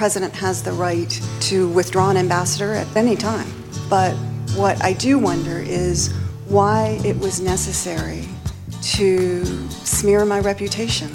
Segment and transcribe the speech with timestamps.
[0.00, 3.46] president has the right to withdraw an ambassador at any time.
[3.90, 4.14] But
[4.56, 6.10] what I do wonder is
[6.48, 8.24] why it was necessary
[8.96, 9.44] to
[9.84, 11.08] smear my reputation.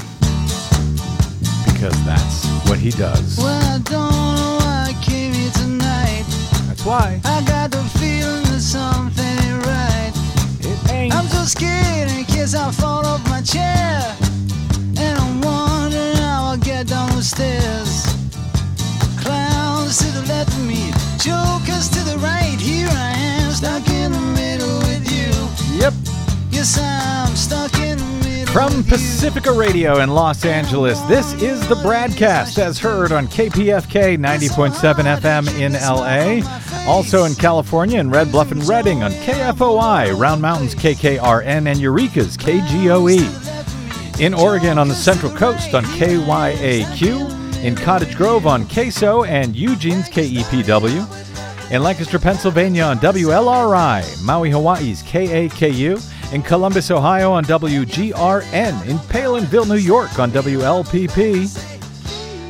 [1.66, 3.40] Because that's what he does.
[3.40, 6.26] Well, I don't know why I came here tonight.
[6.68, 7.20] That's why.
[7.26, 10.14] I got the feeling that something ain't right.
[10.60, 11.16] It ain't.
[11.16, 14.16] I'm so scared in case I fall off my chair.
[15.04, 18.15] And I'm wondering how I'll get down the stairs.
[19.96, 22.58] Clowns to the left of me, jokers to the right.
[22.60, 25.80] Here I am, stuck in the middle with you.
[25.80, 25.94] Yep.
[26.50, 28.54] Yes, I'm stuck in the middle.
[28.54, 28.84] From.
[28.84, 35.60] Pacifica Radio in Los Angeles, this is the BradCast as heard on KPFK 90.7 FM
[35.60, 36.42] in LA.
[36.90, 42.38] Also in California in Red Bluff and Redding on KFOI, Round Mountains KKRN, and Eureka's
[42.38, 44.20] KGOE.
[44.20, 47.45] In Oregon on the Central Coast on KYAQ.
[47.66, 51.72] In Cottage Grove on KSO and Eugene's KEPW.
[51.72, 56.32] In Lancaster, Pennsylvania on WLRI, Maui, Hawaii's KAKU.
[56.32, 58.88] In Columbus, Ohio on WGRN.
[58.88, 61.74] In Palenville, New York on WLPP.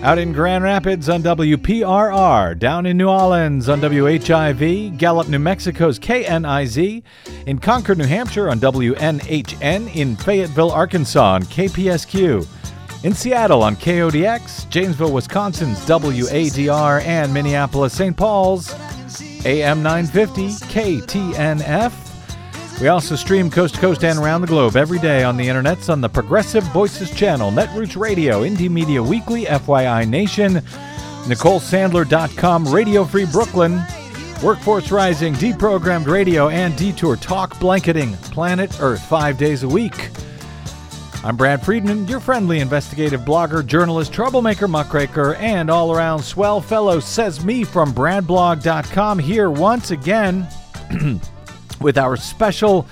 [0.04, 5.98] Out in Grand Rapids on WPRR, down in New Orleans on WHIV, Gallup, New Mexico's
[5.98, 7.02] KNIZ,
[7.46, 12.46] in Concord, New Hampshire on WNHN, in Fayetteville, Arkansas on KPSQ,
[13.06, 18.18] in Seattle on KODX, Janesville, Wisconsin's WADR, and Minneapolis, St.
[18.18, 18.74] Paul's
[19.46, 21.94] AM 950 KTNF.
[22.82, 25.88] We also stream coast to coast and around the globe every day on the internets
[25.88, 30.56] on the Progressive Voices channel, Netroots Radio, Indie Media Weekly, FYI Nation,
[31.26, 33.84] NicoleSandler.com, Radio Free Brooklyn,
[34.42, 40.10] Workforce Rising, Deprogrammed Radio, and Detour Talk Blanketing Planet Earth five days a week.
[41.26, 47.00] I'm Brad Friedman, your friendly investigative blogger, journalist, troublemaker, muckraker, and all around swell fellow,
[47.00, 50.48] says me from BradBlog.com, here once again
[51.82, 52.86] with our special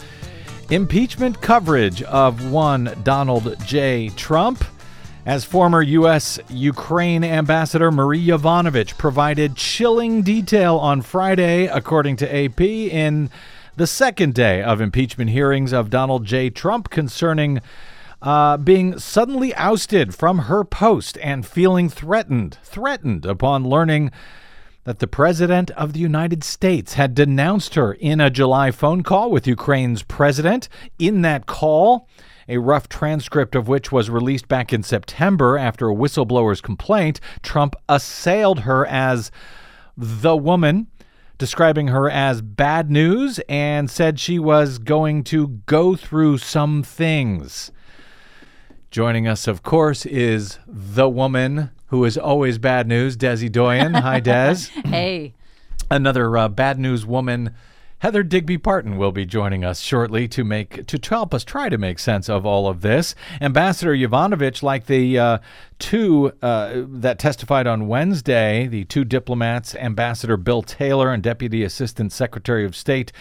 [0.72, 4.10] impeachment coverage of one Donald J.
[4.10, 4.66] Trump.
[5.27, 6.39] As former U.S.
[6.49, 13.30] Ukraine Ambassador Marie Yovanovitch provided chilling detail on Friday, according to AP, in
[13.76, 16.49] the second day of impeachment hearings of Donald J.
[16.49, 17.61] Trump concerning
[18.23, 24.11] uh, being suddenly ousted from her post and feeling threatened, threatened upon learning
[24.86, 29.30] that the President of the United States had denounced her in a July phone call
[29.30, 30.70] with Ukraine's president.
[30.98, 32.08] In that call,
[32.48, 37.76] a rough transcript of which was released back in September after a whistleblower's complaint, Trump
[37.90, 39.32] assailed her as
[39.98, 40.88] the woman,
[41.38, 47.72] describing her as bad news, and said she was going to go through some things.
[48.93, 53.95] Joining us, of course, is the woman who is always bad news, Desi Doyen.
[53.95, 54.67] Hi, Des.
[54.86, 55.33] Hey.
[55.89, 57.55] Another uh, bad news woman,
[57.98, 61.77] Heather Digby Parton, will be joining us shortly to make to help us try to
[61.80, 63.15] make sense of all of this.
[63.42, 65.37] Ambassador Yovanovitch, like the uh,
[65.80, 72.11] two uh, that testified on Wednesday, the two diplomats, Ambassador Bill Taylor and Deputy Assistant
[72.11, 73.11] Secretary of State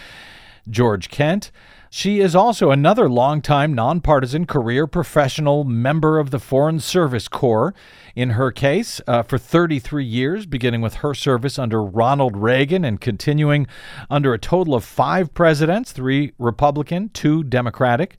[0.69, 1.49] George Kent.
[1.95, 7.75] She is also another longtime nonpartisan career professional member of the Foreign Service Corps.
[8.15, 12.99] In her case, uh, for 33 years, beginning with her service under Ronald Reagan and
[12.99, 13.67] continuing
[14.09, 18.17] under a total of five presidents three Republican, two Democratic.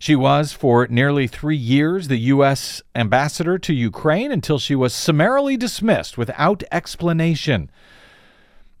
[0.00, 2.82] She was, for nearly three years, the U.S.
[2.96, 7.70] ambassador to Ukraine until she was summarily dismissed without explanation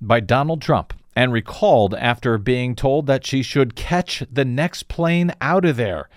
[0.00, 5.32] by Donald Trump and recalled after being told that she should catch the next plane
[5.40, 6.08] out of there.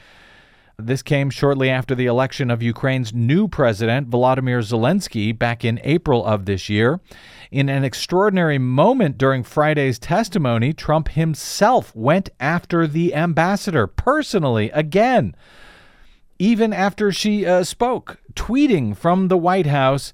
[0.80, 6.24] This came shortly after the election of Ukraine's new president, Volodymyr Zelensky, back in April
[6.24, 7.00] of this year.
[7.50, 15.35] In an extraordinary moment during Friday's testimony, Trump himself went after the ambassador personally again,
[16.38, 20.14] even after she uh, spoke, tweeting from the White House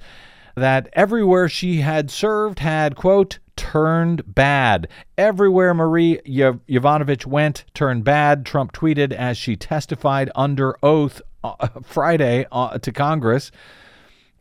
[0.56, 4.88] that everywhere she had served had, quote, turned bad.
[5.18, 12.46] Everywhere Marie Yovanovitch went turned bad, Trump tweeted as she testified under oath uh, Friday
[12.52, 13.52] uh, to Congress.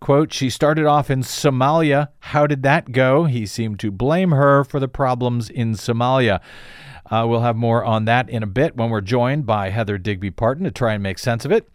[0.00, 2.08] Quote, she started off in Somalia.
[2.18, 3.24] How did that go?
[3.24, 6.40] He seemed to blame her for the problems in Somalia.
[7.10, 10.30] Uh, we'll have more on that in a bit when we're joined by Heather Digby
[10.30, 11.68] Parton to try and make sense of it.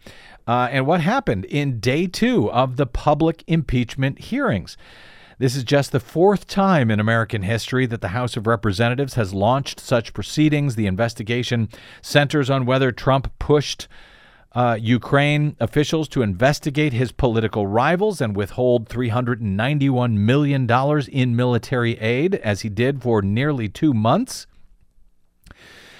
[0.46, 4.76] Uh, and what happened in day two of the public impeachment hearings.
[5.38, 9.32] This is just the fourth time in American history that the House of Representatives has
[9.32, 10.74] launched such proceedings.
[10.74, 11.68] The investigation
[12.02, 13.86] centers on whether Trump pushed
[14.52, 20.68] uh, Ukraine officials to investigate his political rivals and withhold $391 million
[21.12, 24.48] in military aid, as he did for nearly two months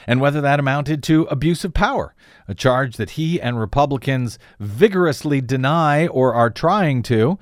[0.08, 2.14] and whether that amounted to abuse of power,
[2.48, 7.38] a charge that he and Republicans vigorously deny or are trying to.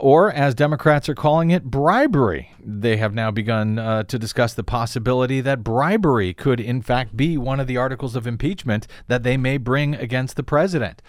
[0.00, 2.52] Or, as Democrats are calling it, bribery.
[2.64, 7.36] They have now begun uh, to discuss the possibility that bribery could, in fact, be
[7.36, 11.02] one of the articles of impeachment that they may bring against the president.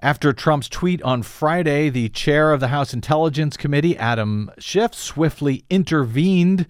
[0.00, 5.64] After Trump's tweet on Friday, the chair of the House Intelligence Committee, Adam Schiff, swiftly
[5.70, 6.66] intervened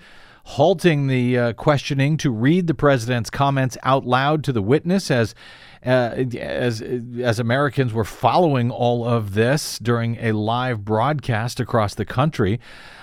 [0.50, 5.34] halting the uh, questioning to read the president's comments out loud to the witness as
[5.84, 6.80] uh, as
[7.20, 12.60] as Americans were following all of this during a live broadcast across the country.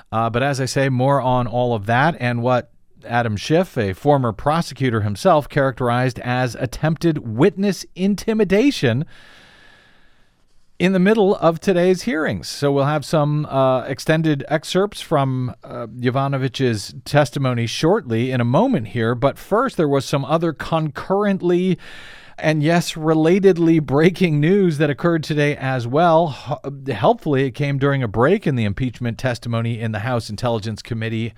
[0.09, 2.71] Uh, but as I say, more on all of that and what
[3.05, 9.05] Adam Schiff, a former prosecutor himself, characterized as attempted witness intimidation
[10.83, 12.49] in the middle of today's hearings.
[12.49, 15.87] So we'll have some uh, extended excerpts from uh,
[17.05, 19.15] testimony shortly in a moment here.
[19.15, 21.79] But first, there was some other concurrently
[22.37, 26.59] and yes, relatedly breaking news that occurred today as well.
[26.85, 31.33] Helpfully, it came during a break in the impeachment testimony in the House Intelligence Committee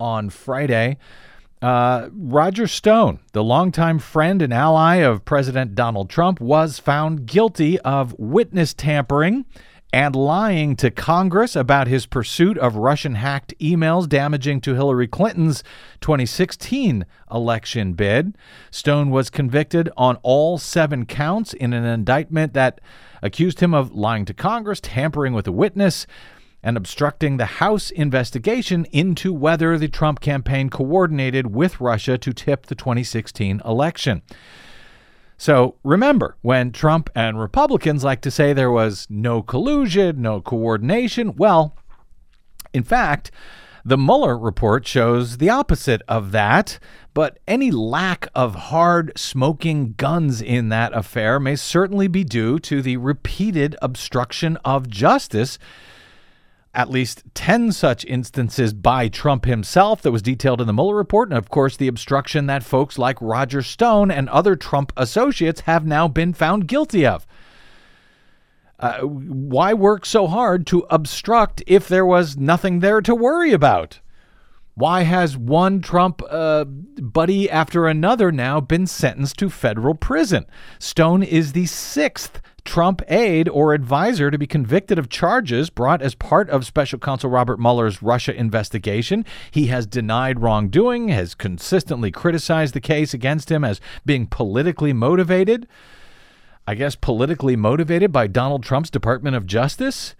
[0.00, 0.96] on Friday.
[1.62, 7.78] Uh, Roger Stone, the longtime friend and ally of President Donald Trump, was found guilty
[7.80, 9.44] of witness tampering
[9.92, 15.62] and lying to Congress about his pursuit of Russian hacked emails damaging to Hillary Clinton's
[16.00, 18.36] 2016 election bid.
[18.72, 22.80] Stone was convicted on all seven counts in an indictment that
[23.22, 26.08] accused him of lying to Congress, tampering with a witness,
[26.62, 32.66] and obstructing the House investigation into whether the Trump campaign coordinated with Russia to tip
[32.66, 34.22] the 2016 election.
[35.36, 41.34] So remember, when Trump and Republicans like to say there was no collusion, no coordination,
[41.34, 41.76] well,
[42.72, 43.32] in fact,
[43.84, 46.78] the Mueller report shows the opposite of that,
[47.14, 52.80] but any lack of hard smoking guns in that affair may certainly be due to
[52.80, 55.58] the repeated obstruction of justice
[56.74, 61.28] at least 10 such instances by Trump himself that was detailed in the Mueller report.
[61.28, 65.86] And of course, the obstruction that folks like Roger Stone and other Trump associates have
[65.86, 67.26] now been found guilty of.
[68.78, 74.00] Uh, why work so hard to obstruct if there was nothing there to worry about?
[74.74, 80.46] Why has one Trump uh, buddy after another now been sentenced to federal prison?
[80.78, 86.14] Stone is the sixth Trump aide or advisor to be convicted of charges brought as
[86.14, 89.26] part of special counsel Robert Mueller's Russia investigation.
[89.50, 95.68] He has denied wrongdoing, has consistently criticized the case against him as being politically motivated.
[96.66, 100.14] I guess politically motivated by Donald Trump's Department of Justice.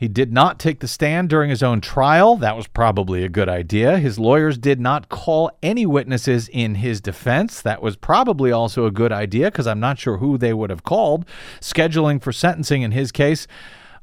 [0.00, 2.36] He did not take the stand during his own trial.
[2.36, 3.98] That was probably a good idea.
[3.98, 7.60] His lawyers did not call any witnesses in his defense.
[7.60, 10.84] That was probably also a good idea because I'm not sure who they would have
[10.84, 11.26] called.
[11.60, 13.46] Scheduling for sentencing in his case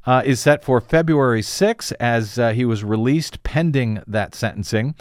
[0.06, 4.94] uh, is set for February 6 as uh, he was released pending that sentencing.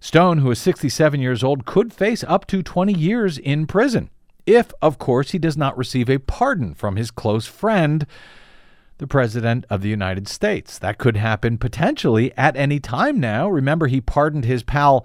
[0.00, 4.08] Stone, who is 67 years old, could face up to 20 years in prison
[4.46, 8.06] if, of course, he does not receive a pardon from his close friend
[9.00, 10.78] the President of the United States.
[10.78, 13.48] That could happen potentially at any time now.
[13.48, 15.04] Remember, he pardoned his pal,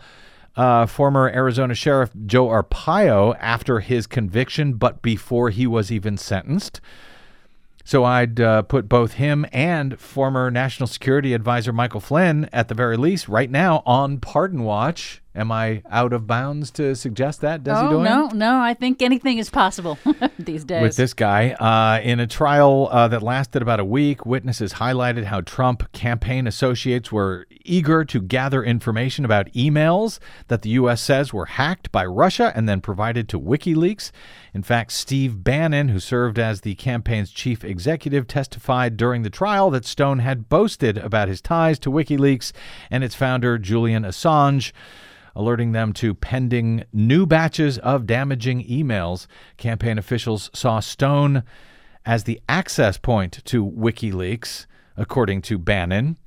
[0.55, 6.81] uh, former Arizona Sheriff Joe Arpaio, after his conviction, but before he was even sentenced.
[7.86, 12.75] So I'd uh, put both him and former National Security Advisor Michael Flynn, at the
[12.75, 15.22] very least, right now on pardon watch.
[15.36, 18.04] Am I out of bounds to suggest that, Desi oh, Doyen?
[18.06, 18.60] no, no.
[18.62, 20.00] I think anything is possible
[20.39, 20.82] these days.
[20.82, 25.25] With this guy, uh, in a trial uh, that lasted about a week, witnesses highlighted
[25.25, 31.01] how Trump campaign associates were eager to gather information about emails that the U.S.
[31.01, 34.12] says were hacked by Russia and then provided to WikiLeaks.
[34.54, 39.70] In fact, Steve Bannon, who served as the campaign's chief executive, testified during the trial
[39.72, 42.54] that Stone had boasted about his ties to WikiLeaks
[42.89, 44.72] and its founder, Julian Assange
[45.36, 49.27] alerting them to pending new batches of damaging emails.
[49.58, 51.44] Campaign officials saw Stone
[52.06, 54.65] as the access point to WikiLeaks,
[54.96, 56.18] according to Bannon.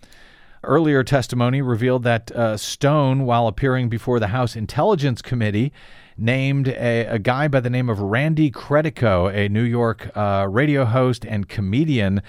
[0.65, 5.73] Earlier testimony revealed that uh, Stone, while appearing before the House Intelligence Committee,
[6.17, 10.85] named a, a, guy by the name of Randy Credico, a New York uh, radio
[10.85, 12.23] host and comedian,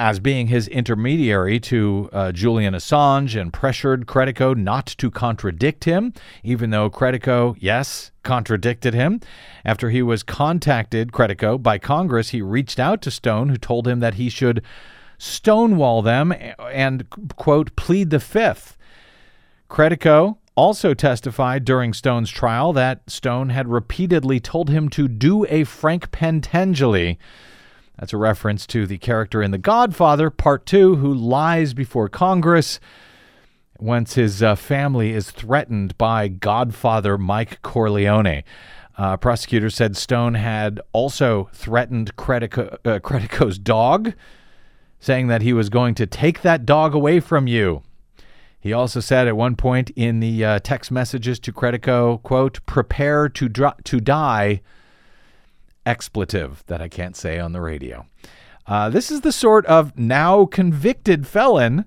[0.00, 6.14] as being his intermediary to uh, Julian Assange and pressured Credico not to contradict him,
[6.42, 9.20] even though Credico, yes, contradicted him.
[9.62, 14.00] After he was contacted, Credico, by Congress, he reached out to Stone, who told him
[14.00, 14.62] that he should
[15.18, 16.32] stonewall them
[16.72, 17.04] and,
[17.36, 18.78] quote, plead the fifth.
[19.68, 25.64] Credico also testified during Stone's trial that Stone had repeatedly told him to do a
[25.64, 27.18] Frank Pentangeli
[28.00, 32.80] that's a reference to the character in The Godfather, Part 2, who lies before Congress
[33.78, 38.42] once his uh, family is threatened by Godfather Mike Corleone.
[38.96, 44.14] Uh, prosecutors said Stone had also threatened Credico, uh, Credico's dog,
[44.98, 47.82] saying that he was going to take that dog away from you.
[48.58, 53.28] He also said at one point in the uh, text messages to Credico, quote, prepare
[53.28, 54.62] to, dr- to die
[55.90, 58.06] expletive that I can't say on the radio.
[58.66, 61.84] Uh, this is the sort of now convicted felon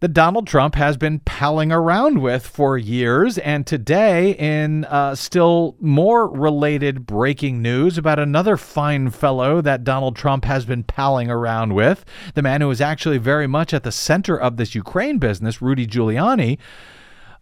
[0.00, 3.36] that Donald Trump has been palling around with for years.
[3.36, 10.16] And today, in uh, still more related breaking news about another fine fellow that Donald
[10.16, 13.92] Trump has been palling around with, the man who is actually very much at the
[13.92, 16.56] center of this Ukraine business, Rudy Giuliani.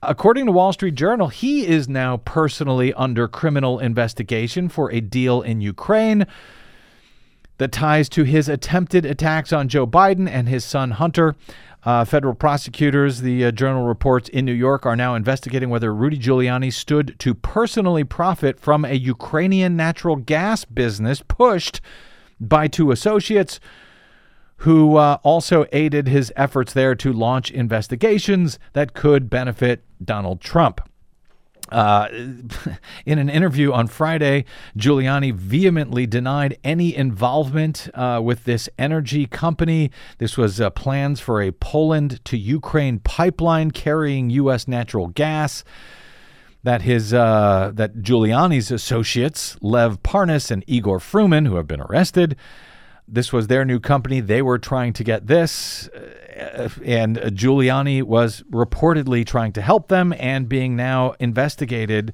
[0.02, 5.43] According to Wall Street Journal, he is now personally under criminal investigation for a deal
[5.43, 6.25] in Ukraine
[7.57, 11.35] that ties to his attempted attacks on Joe Biden and his son Hunter.
[11.83, 16.19] Uh, federal prosecutors, the uh, journal reports in New York, are now investigating whether Rudy
[16.19, 21.81] Giuliani stood to personally profit from a Ukrainian natural gas business pushed
[22.40, 23.59] by two associates
[24.59, 30.81] who uh, also aided his efforts there to launch investigations that could benefit Donald Trump.
[31.71, 32.09] Uh,
[33.07, 34.45] in an interview on Friday,
[34.77, 39.91] Giuliani vehemently denied any involvement uh, with this energy company.
[40.19, 44.67] This was uh, plans for a Poland to Ukraine pipeline carrying U.S.
[44.67, 45.65] natural gas.
[46.65, 52.37] That his uh, that Giuliani's associates Lev Parnas and Igor Fruman, who have been arrested,
[53.09, 54.21] this was their new company.
[54.21, 60.15] They were trying to get this, uh, and Giuliani was reportedly trying to help them
[60.19, 62.12] and being now investigated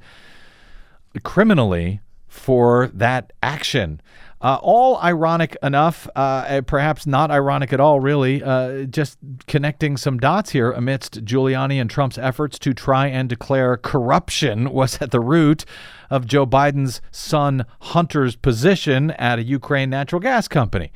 [1.23, 4.01] criminally for that action.
[4.41, 8.43] Uh, all ironic enough, uh, perhaps not ironic at all, really.
[8.43, 13.79] Uh, just connecting some dots here amidst Giuliani and Trump's efforts to try and declare
[13.79, 15.65] corruption was at the root
[16.11, 20.93] of Joe Biden's son Hunter's position at a Ukraine natural gas company.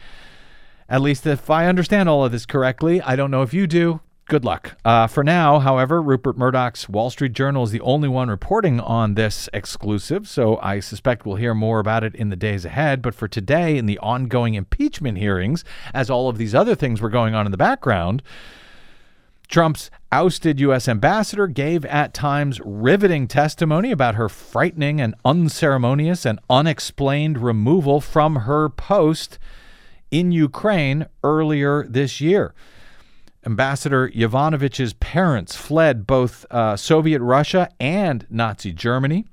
[0.88, 4.00] At least if I understand all of this correctly, I don't know if you do.
[4.28, 4.76] Good luck.
[4.84, 9.14] Uh, for now, however, Rupert Murdoch's Wall Street Journal is the only one reporting on
[9.14, 13.00] this exclusive, so I suspect we'll hear more about it in the days ahead.
[13.00, 17.08] But for today, in the ongoing impeachment hearings, as all of these other things were
[17.08, 18.22] going on in the background,
[19.48, 20.88] Trump's ousted U.S.
[20.88, 28.36] ambassador gave at times riveting testimony about her frightening and unceremonious and unexplained removal from
[28.36, 29.38] her post
[30.10, 32.54] in Ukraine earlier this year.
[33.46, 39.26] Ambassador Yovanovitch's parents fled both uh, Soviet Russia and Nazi Germany.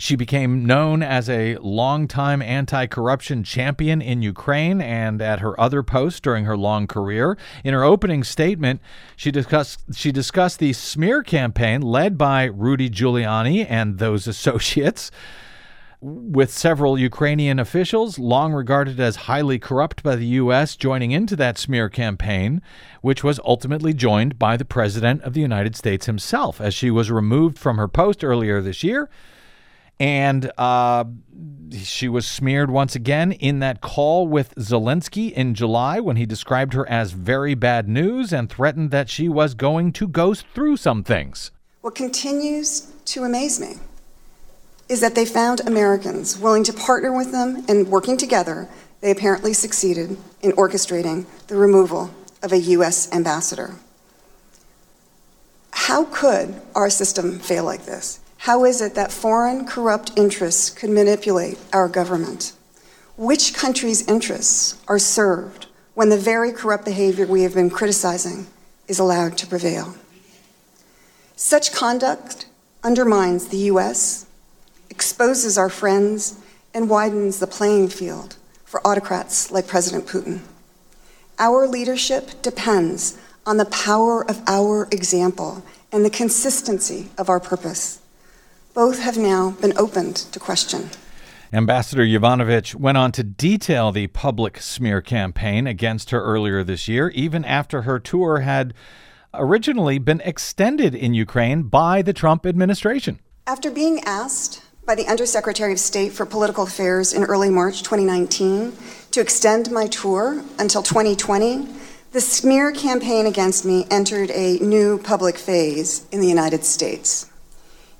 [0.00, 5.82] She became known as a longtime anti corruption champion in Ukraine and at her other
[5.82, 7.36] posts during her long career.
[7.64, 8.80] In her opening statement,
[9.14, 15.10] she discussed, she discussed the smear campaign led by Rudy Giuliani and those associates
[16.00, 21.58] with several Ukrainian officials, long regarded as highly corrupt by the U.S., joining into that
[21.58, 22.62] smear campaign,
[23.02, 27.10] which was ultimately joined by the President of the United States himself, as she was
[27.10, 29.10] removed from her post earlier this year.
[30.00, 31.04] And uh,
[31.72, 36.72] she was smeared once again in that call with Zelensky in July when he described
[36.72, 41.04] her as very bad news and threatened that she was going to go through some
[41.04, 41.50] things.
[41.82, 43.74] What continues to amaze me
[44.88, 48.68] is that they found Americans willing to partner with them and working together,
[49.00, 53.10] they apparently succeeded in orchestrating the removal of a U.S.
[53.12, 53.76] ambassador.
[55.72, 58.18] How could our system fail like this?
[58.44, 62.54] How is it that foreign corrupt interests could manipulate our government?
[63.18, 68.46] Which country's interests are served when the very corrupt behavior we have been criticizing
[68.88, 69.94] is allowed to prevail?
[71.36, 72.46] Such conduct
[72.82, 74.24] undermines the U.S.,
[74.88, 76.38] exposes our friends,
[76.72, 80.40] and widens the playing field for autocrats like President Putin.
[81.38, 87.99] Our leadership depends on the power of our example and the consistency of our purpose.
[88.80, 90.88] Both have now been opened to question.
[91.52, 97.10] Ambassador Yovanovitch went on to detail the public smear campaign against her earlier this year,
[97.10, 98.72] even after her tour had
[99.34, 103.20] originally been extended in Ukraine by the Trump administration.
[103.46, 108.72] After being asked by the Undersecretary of State for Political Affairs in early March 2019
[109.10, 111.68] to extend my tour until 2020,
[112.12, 117.29] the smear campaign against me entered a new public phase in the United States.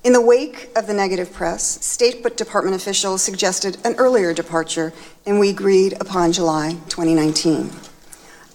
[0.03, 4.93] In the wake of the negative press, State Department officials suggested an earlier departure,
[5.27, 7.69] and we agreed upon July 2019.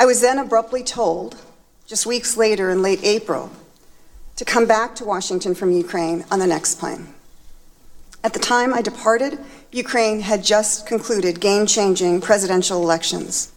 [0.01, 1.37] I was then abruptly told,
[1.87, 3.53] just weeks later in late April,
[4.35, 7.15] to come back to Washington from Ukraine on the next plane.
[8.25, 9.39] At the time I departed,
[9.71, 13.53] Ukraine had just concluded game changing presidential elections.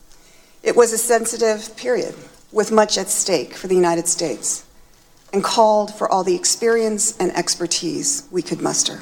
[0.62, 2.14] It was a sensitive period
[2.52, 4.64] with much at stake for the United States
[5.32, 9.02] and called for all the experience and expertise we could muster.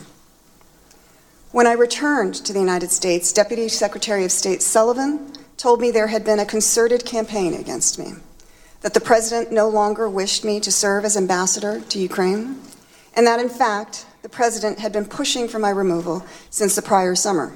[1.51, 6.07] When I returned to the United States, Deputy Secretary of State Sullivan told me there
[6.07, 8.13] had been a concerted campaign against me,
[8.81, 12.61] that the president no longer wished me to serve as ambassador to Ukraine,
[13.15, 17.15] and that in fact, the president had been pushing for my removal since the prior
[17.15, 17.53] summer.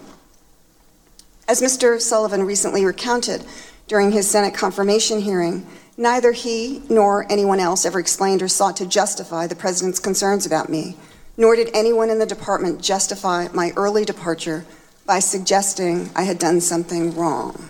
[1.48, 2.00] As Mr.
[2.00, 3.44] Sullivan recently recounted
[3.88, 5.68] during his Senate confirmation hearing,
[6.02, 10.68] Neither he nor anyone else ever explained or sought to justify the president's concerns about
[10.68, 10.98] me,
[11.38, 14.66] nor did anyone in the department justify my early departure
[15.06, 17.70] by suggesting I had done something wrong.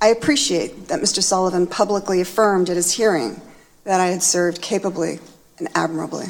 [0.00, 1.22] I appreciate that Mr.
[1.22, 3.42] Sullivan publicly affirmed at his hearing
[3.84, 5.20] that I had served capably
[5.58, 6.28] and admirably.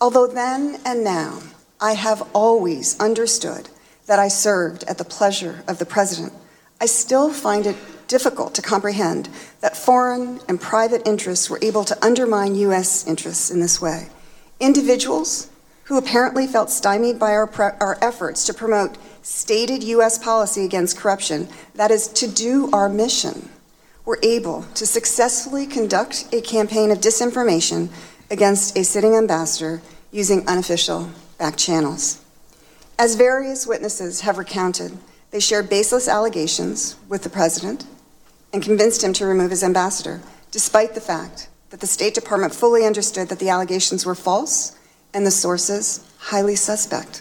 [0.00, 1.40] Although then and now
[1.78, 3.68] I have always understood
[4.06, 6.32] that I served at the pleasure of the president,
[6.80, 7.76] I still find it
[8.08, 9.28] difficult to comprehend
[9.60, 13.06] that foreign and private interests were able to undermine U.S.
[13.06, 14.08] interests in this way.
[14.60, 15.50] Individuals
[15.84, 20.18] who apparently felt stymied by our, pre- our efforts to promote stated U.S.
[20.18, 23.48] policy against corruption, that is, to do our mission,
[24.04, 27.88] were able to successfully conduct a campaign of disinformation
[28.30, 32.22] against a sitting ambassador using unofficial back channels.
[32.98, 34.96] As various witnesses have recounted,
[35.30, 37.84] they shared baseless allegations with the president
[38.54, 42.86] and convinced him to remove his ambassador, despite the fact that the State Department fully
[42.86, 44.78] understood that the allegations were false
[45.12, 47.20] and the sources highly suspect.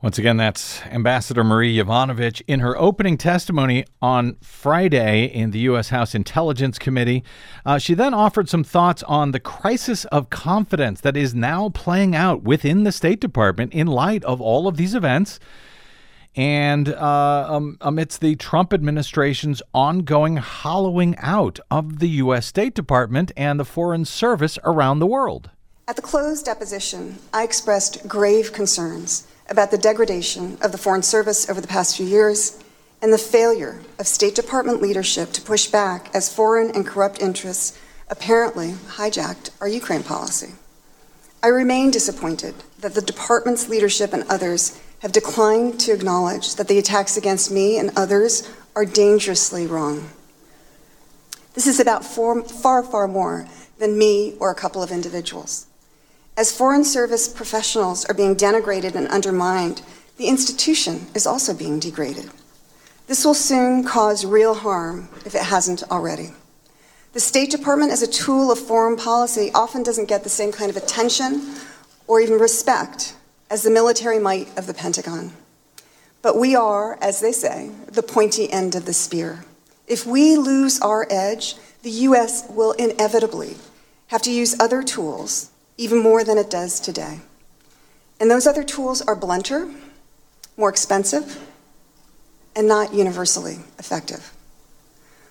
[0.00, 5.88] Once again, that's Ambassador Marie Yovanovitch in her opening testimony on Friday in the U.S.
[5.88, 7.24] House Intelligence Committee.
[7.66, 12.14] Uh, she then offered some thoughts on the crisis of confidence that is now playing
[12.14, 15.40] out within the State Department in light of all of these events
[16.36, 22.46] and uh, um, amidst the Trump administration's ongoing hollowing out of the U.S.
[22.46, 25.50] State Department and the Foreign Service around the world.
[25.88, 31.48] At the closed deposition, I expressed grave concerns about the degradation of the Foreign Service
[31.48, 32.62] over the past few years
[33.00, 37.78] and the failure of State Department leadership to push back as foreign and corrupt interests
[38.10, 40.54] apparently hijacked our Ukraine policy.
[41.42, 46.78] I remain disappointed that the department's leadership and others have declined to acknowledge that the
[46.78, 50.10] attacks against me and others are dangerously wrong.
[51.54, 53.46] This is about far, far, far more
[53.78, 55.66] than me or a couple of individuals.
[56.36, 59.82] As Foreign Service professionals are being denigrated and undermined,
[60.16, 62.30] the institution is also being degraded.
[63.06, 66.30] This will soon cause real harm if it hasn't already.
[67.12, 70.70] The State Department, as a tool of foreign policy, often doesn't get the same kind
[70.70, 71.54] of attention
[72.06, 73.14] or even respect
[73.50, 75.32] as the military might of the Pentagon.
[76.20, 79.44] But we are, as they say, the pointy end of the spear.
[79.86, 82.44] If we lose our edge, the U.S.
[82.50, 83.56] will inevitably
[84.08, 87.20] have to use other tools, even more than it does today.
[88.20, 89.70] And those other tools are blunter,
[90.56, 91.40] more expensive,
[92.56, 94.32] and not universally effective.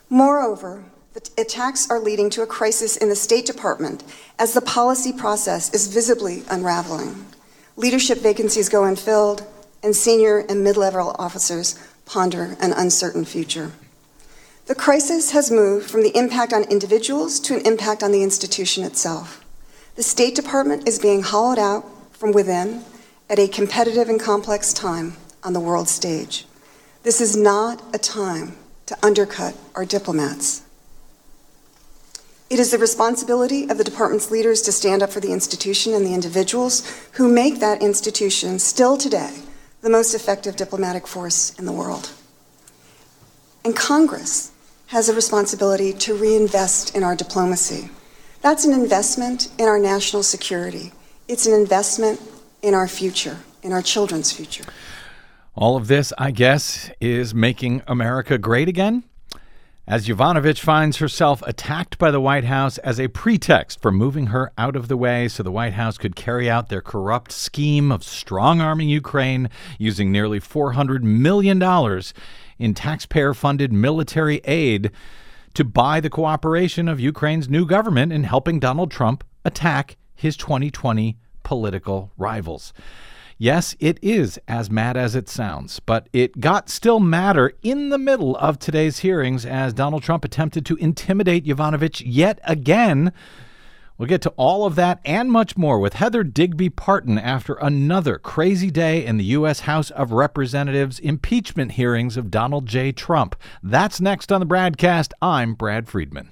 [0.09, 4.03] Moreover, the attacks are leading to a crisis in the State Department
[4.39, 7.25] as the policy process is visibly unraveling
[7.77, 9.47] leadership vacancies go unfilled,
[9.81, 13.71] and senior and mid level officers ponder an uncertain future.
[14.65, 18.83] The crisis has moved from the impact on individuals to an impact on the institution
[18.83, 19.45] itself.
[19.95, 22.83] The State Department is being hollowed out from within
[23.29, 26.45] at a competitive and complex time on the world stage.
[27.03, 30.63] This is not a time to undercut our diplomats.
[32.49, 36.05] It is the responsibility of the department's leaders to stand up for the institution and
[36.05, 39.41] the individuals who make that institution still today
[39.81, 42.09] the most effective diplomatic force in the world.
[43.65, 44.51] And Congress
[44.87, 47.89] has a responsibility to reinvest in our diplomacy.
[48.41, 50.93] That's an investment in our national security.
[51.27, 52.21] It's an investment
[52.61, 54.63] in our future, in our children's future.
[55.53, 59.03] All of this, I guess, is making America great again?
[59.89, 64.51] As Yovanovitch finds herself attacked by the White House as a pretext for moving her
[64.57, 68.03] out of the way so the White House could carry out their corrupt scheme of
[68.03, 71.63] strong arming Ukraine using nearly $400 million
[72.59, 74.91] in taxpayer funded military aid
[75.53, 81.17] to buy the cooperation of Ukraine's new government in helping Donald Trump attack his 2020
[81.43, 82.73] political rivals.
[83.39, 87.99] Yes, it is as mad as it sounds, but it got still madder in the
[87.99, 93.13] middle of today's hearings as Donald Trump attempted to intimidate Yovanovitch yet again.
[93.95, 98.17] We'll get to all of that and much more with Heather Digby Parton after another
[98.17, 99.61] crazy day in the U.S.
[99.61, 102.91] House of Representatives impeachment hearings of Donald J.
[102.91, 103.35] Trump.
[103.61, 105.11] That's next on the BradCast.
[105.21, 106.31] I'm Brad Friedman.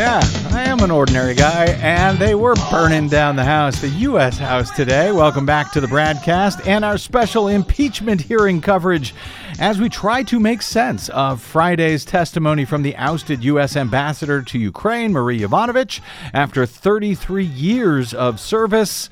[0.00, 0.20] Yeah,
[0.52, 4.38] I am an ordinary guy, and they were burning down the house, the U.S.
[4.38, 5.12] House today.
[5.12, 9.14] Welcome back to the BradCast and our special impeachment hearing coverage
[9.58, 13.76] as we try to make sense of Friday's testimony from the ousted U.S.
[13.76, 16.00] ambassador to Ukraine, Marie Yovanovitch,
[16.32, 19.10] after 33 years of service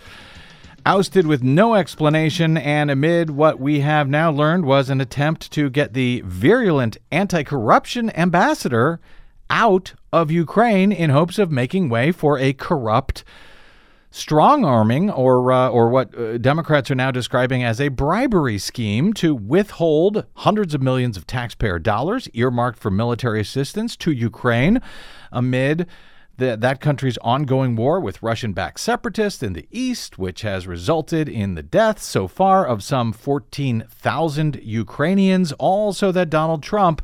[0.89, 5.69] ousted with no explanation, and amid what we have now learned was an attempt to
[5.69, 8.99] get the virulent anti corruption ambassador
[9.51, 13.23] out of Ukraine in hopes of making way for a corrupt
[14.11, 19.13] strong arming, or uh, or what uh, Democrats are now describing as a bribery scheme
[19.13, 24.81] to withhold hundreds of millions of taxpayer dollars earmarked for military assistance to Ukraine
[25.33, 25.87] amid
[26.39, 31.29] the, that country's ongoing war with Russian backed separatists in the east, which has resulted
[31.29, 37.03] in the death so far of some 14,000 Ukrainians, all so that Donald Trump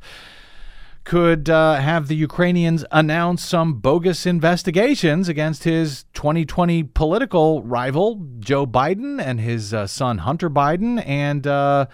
[1.02, 8.66] could uh, have the Ukrainians announce some bogus investigations against his 2020 political rival, Joe
[8.66, 11.86] Biden, and his uh, son, Hunter Biden, and uh,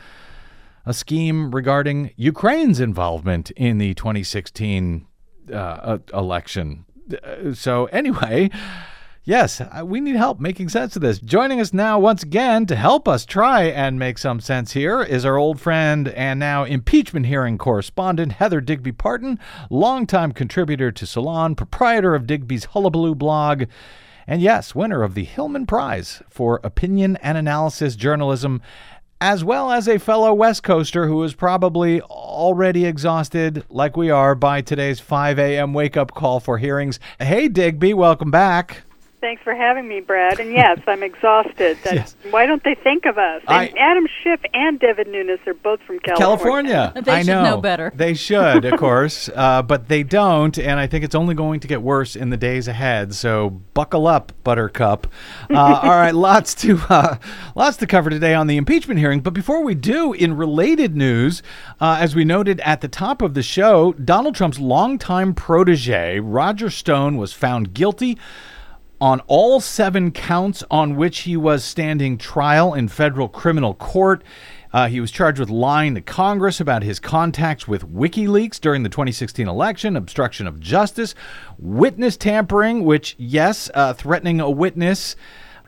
[0.87, 5.07] a scheme regarding Ukraine's involvement in the 2016
[5.53, 6.85] uh, election.
[7.15, 8.51] Uh, so, anyway.
[9.23, 11.19] Yes, uh, we need help making sense of this.
[11.19, 15.27] Joining us now, once again, to help us try and make some sense here, is
[15.27, 21.55] our old friend and now impeachment hearing correspondent, Heather Digby Parton, longtime contributor to Salon,
[21.55, 23.65] proprietor of Digby's Hullabaloo blog,
[24.27, 28.63] and yes, winner of the Hillman Prize for Opinion and Analysis Journalism,
[29.21, 34.35] as well as a fellow West Coaster who is probably already exhausted, like we are,
[34.35, 35.75] by today's 5 a.m.
[35.75, 36.99] wake up call for hearings.
[37.19, 38.83] Hey, Digby, welcome back.
[39.21, 40.41] Thanks for having me, Brad.
[40.41, 41.77] And yes, I'm exhausted.
[41.85, 42.17] That, Yes.
[42.31, 43.43] Why don't they think of us?
[43.47, 46.73] And I- Adam Schiff and Devin Nunes are both from California.
[46.73, 47.03] California.
[47.05, 47.45] They I should know.
[47.45, 47.93] know better.
[47.95, 51.69] They should, of course, uh, but they don't, and I think it's only going to
[51.69, 53.15] get worse in the days ahead.
[53.15, 55.07] So buckle up, Buttercup.
[55.51, 57.17] Uh, all right, lots to uh,
[57.55, 59.21] lots to cover today on the impeachment hearing.
[59.21, 61.43] But before we do, in related news,
[61.79, 66.71] uh, as we noted at the top of the show, Donald Trump's longtime protege Roger
[66.71, 68.17] Stone was found guilty
[69.01, 74.23] on all seven counts on which he was standing trial in federal criminal court.
[74.73, 78.89] Uh, he was charged with lying to Congress about his contacts with WikiLeaks during the
[78.89, 81.15] 2016 election, obstruction of justice,
[81.59, 85.17] witness tampering, which, yes, uh, threatening a witness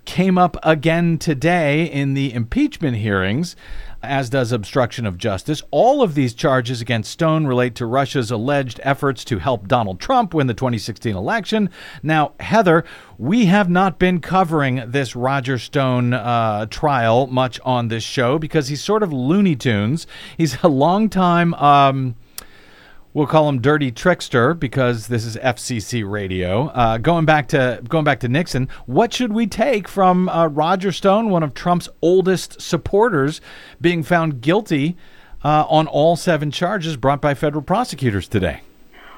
[0.04, 3.56] came up again today in the impeachment hearings,
[4.02, 5.62] as does obstruction of justice.
[5.70, 10.34] All of these charges against Stone relate to Russia's alleged efforts to help Donald Trump
[10.34, 11.70] win the 2016 election.
[12.02, 12.84] Now, Heather,
[13.16, 18.68] we have not been covering this Roger Stone uh, trial much on this show because
[18.68, 20.06] he's sort of Looney Tunes.
[20.36, 21.54] He's a longtime.
[21.54, 22.16] Um,
[23.14, 26.68] We'll call him Dirty Trickster because this is FCC radio.
[26.68, 30.92] Uh, going back to going back to Nixon, what should we take from uh, Roger
[30.92, 33.42] Stone, one of Trump's oldest supporters,
[33.82, 34.96] being found guilty
[35.44, 38.62] uh, on all seven charges brought by federal prosecutors today?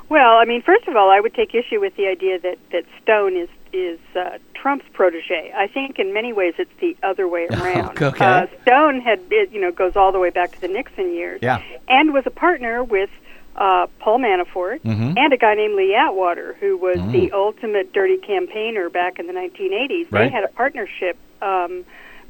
[0.09, 2.85] Well, I mean, first of all, I would take issue with the idea that, that
[3.01, 5.53] Stone is is uh, Trump's protege.
[5.57, 8.03] I think in many ways it's the other way around.
[8.03, 8.25] okay.
[8.25, 11.39] Uh, Stone had you know goes all the way back to the Nixon years.
[11.43, 11.63] Yeah.
[11.87, 13.11] And was a partner with
[13.57, 15.17] uh, Paul Manafort Mhm.
[15.17, 17.13] and a guy named Lee Atwater, who was Mm.
[17.13, 20.11] the ultimate dirty campaigner back in the 1980s.
[20.11, 20.25] Right.
[20.25, 21.85] They had a partnership um,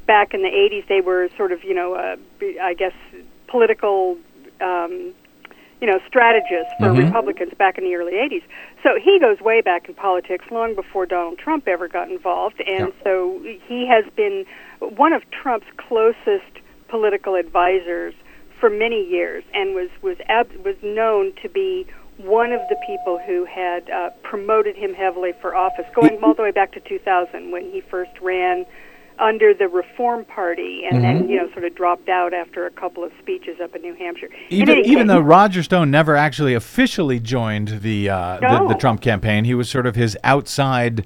[0.07, 0.83] back in the 80s.
[0.87, 2.17] They were sort of, you know, uh,
[2.61, 2.91] I guess,
[3.47, 4.17] political,
[4.61, 5.13] um,
[5.81, 7.05] you know, strategists for Mhm.
[7.05, 8.43] Republicans back in the early 80s.
[8.83, 12.61] So he goes way back in politics, long before Donald Trump ever got involved.
[12.67, 13.03] And Yeah.
[13.03, 14.45] so he has been
[14.79, 18.13] one of Trump's closest political advisors
[18.59, 21.85] for many years, and was was ab- was known to be
[22.17, 26.41] one of the people who had uh, promoted him heavily for office, going all the
[26.41, 28.65] way back to 2000 when he first ran
[29.19, 33.03] under the Reform Party, and then you know sort of dropped out after a couple
[33.03, 34.29] of speeches up in New Hampshire.
[34.49, 39.01] Even even case- though Roger Stone never actually officially joined the, uh, the the Trump
[39.01, 41.05] campaign, he was sort of his outside,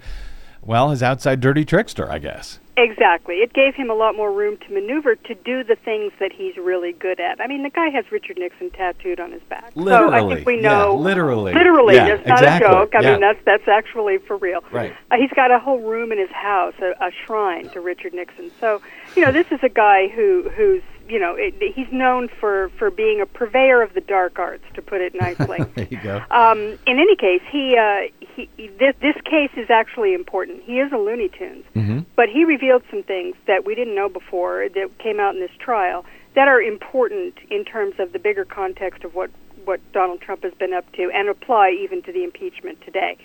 [0.61, 2.59] well, his outside dirty trickster, I guess.
[2.79, 3.35] Exactly.
[3.35, 6.55] It gave him a lot more room to maneuver to do the things that he's
[6.55, 7.41] really good at.
[7.41, 9.73] I mean, the guy has Richard Nixon tattooed on his back.
[9.75, 10.95] so I think we yeah, know.
[10.95, 11.53] literally.
[11.53, 11.95] Literally.
[11.95, 12.95] Yeah, It's not exactly, a joke.
[12.95, 13.11] I yeah.
[13.11, 14.63] mean, that's that's actually for real.
[14.71, 14.95] Right.
[15.11, 18.49] Uh, he's got a whole room in his house, a, a shrine to Richard Nixon.
[18.59, 18.81] So,
[19.15, 22.91] you know, this is a guy who who's you know it, he's known for for
[22.91, 25.59] being a purveyor of the dark arts, to put it nicely.
[25.75, 26.21] There you go.
[26.31, 30.63] Um, in any case, he, uh, he this, this case is actually important.
[30.63, 32.05] He is a Looney Tunes, Mhm.
[32.15, 35.51] but he revealed some things that we didn't know before that came out in this
[35.59, 39.31] trial that are important in terms of the bigger context of what
[39.65, 43.17] what Donald Trump has been up to, and apply even to the impeachment today.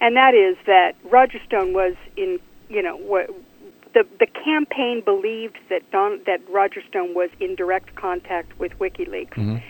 [0.00, 3.30] And that is that Roger Stone was in, you know, what.
[3.94, 9.60] The, the campaign believed that Don, that Roger Stone was in direct contact with WikiLeaks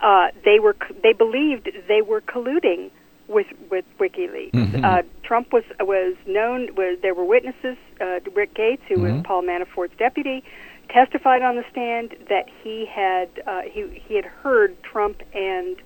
[0.00, 2.90] uh, they were they believed they were colluding
[3.28, 4.52] with with WikiLeaks.
[4.52, 4.84] Mhm.
[4.84, 7.76] Uh, Trump was was known was there were witnesses.
[8.00, 9.24] Uh, Rick Gates, who was Mhm.
[9.24, 10.42] Paul Manafort's deputy,
[10.88, 15.76] testified on the stand that he had uh, he he had heard Trump and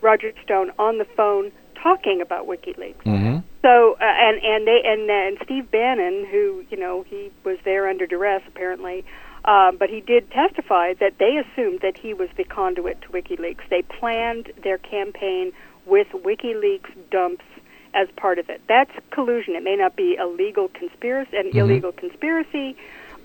[0.00, 1.50] Roger Stone on the phone
[1.84, 3.02] talking about WikiLeaks.
[3.04, 7.58] hmm So uh, and and they and and Steve Bannon, who you know he was
[7.64, 9.04] there under duress apparently,
[9.44, 13.68] um, but he did testify that they assumed that he was the conduit to WikiLeaks.
[13.70, 15.52] They planned their campaign
[15.86, 17.44] with WikiLeaks dumps
[17.92, 18.60] as part of it.
[18.68, 19.54] That's collusion.
[19.54, 22.76] It may not be a legal conspiracy, an illegal conspiracy,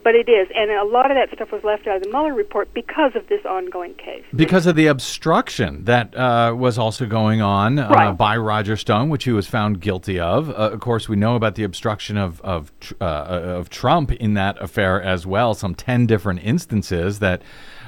[0.04, 0.48] but it is.
[0.56, 3.28] And a lot of that stuff was left out of the Mueller report because of
[3.28, 4.24] this ongoing case.
[4.36, 8.18] Because of the obstruction that uh, was also going on uh, Right.
[8.18, 10.50] by Roger Stone, which he was found guilty of.
[10.50, 14.34] Uh, of course, we know about the obstruction of of, tr- uh, of Trump in
[14.36, 15.54] that affair as well.
[15.54, 17.42] Some ten different instances that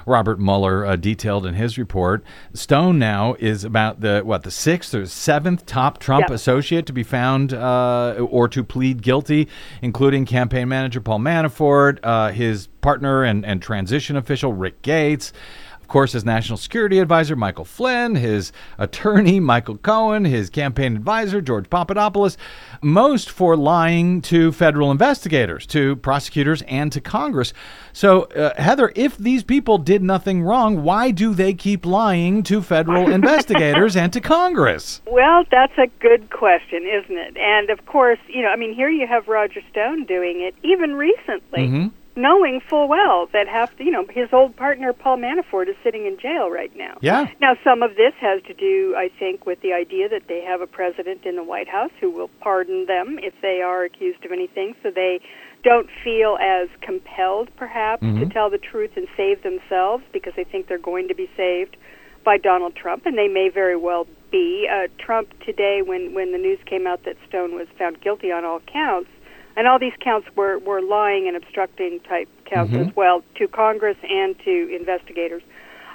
[0.05, 2.23] Robert Mueller uh, detailed in his report.
[2.53, 6.31] Stone now is about the what the sixth or seventh top Trump Yep.
[6.31, 9.47] associate to be found uh, or to plead guilty,
[9.81, 15.33] including campaign manager Paul Manafort, uh, his partner and, and transition official Rick Gates.
[15.91, 21.41] Of course, his national security advisor, Michael Flynn, his attorney, Michael Cohen, his campaign advisor,
[21.41, 22.37] George Papadopoulos,
[22.81, 27.51] most for lying to federal investigators, to prosecutors, and to Congress.
[27.91, 32.61] So, uh, Heather, if these people did nothing wrong, why do they keep lying to
[32.61, 35.01] federal investigators and to Congress?
[35.07, 37.35] Well, that's a good question, isn't it?
[37.35, 40.95] And of course, you know, I mean, here you have Roger Stone doing it, even
[40.95, 41.91] recently, Mhm.
[42.15, 46.17] Knowing full well that half, you know, his old partner Paul Manafort is sitting in
[46.19, 46.97] jail right now.
[47.01, 47.27] Yeah.
[47.39, 50.61] Now, some of this has to do, I think, with the idea that they have
[50.61, 54.31] a president in the White House who will pardon them if they are accused of
[54.31, 55.21] anything, so they
[55.63, 58.33] don't feel as compelled, perhaps, to Mhm.
[58.33, 61.77] tell the truth and save themselves because they think they're going to be saved
[62.23, 64.67] by Donald Trump, and they may very well be.
[64.67, 68.45] Uh, Trump today, when when the news came out that Stone was found guilty on
[68.45, 69.09] all counts,
[69.55, 72.87] and all these counts were were lying and obstructing type counts Mhm.
[72.89, 75.43] as well to Congress and to investigators.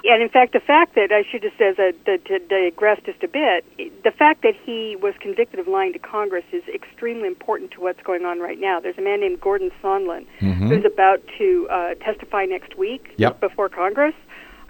[0.05, 3.23] And in fact, the fact that I should just as a to, to digress just
[3.23, 3.65] a bit,
[4.03, 8.01] the fact that he was convicted of lying to Congress is extremely important to what's
[8.03, 8.79] going on right now.
[8.79, 10.69] There's a man named Gordon Sondland Mhm.
[10.69, 13.39] who's about to uh, testify next week Yep.
[13.41, 14.13] before Congress,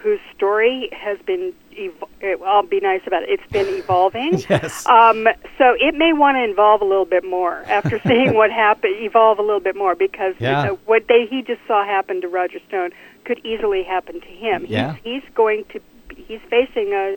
[0.08, 1.54] whose story has been.
[1.78, 3.30] Ev- I'll be nice about it.
[3.30, 4.42] It's been evolving.
[4.50, 4.86] Yes.
[4.88, 8.96] Um, so it may want to evolve a little bit more after seeing what happened.
[9.00, 10.72] Evolve a little bit more because Yeah.
[10.72, 12.92] uh, what they he just saw happen to Roger Stone
[13.26, 14.66] could easily happen to him.
[14.68, 14.96] Yeah.
[15.04, 15.82] He's, he's going to.
[16.16, 17.16] He's facing a.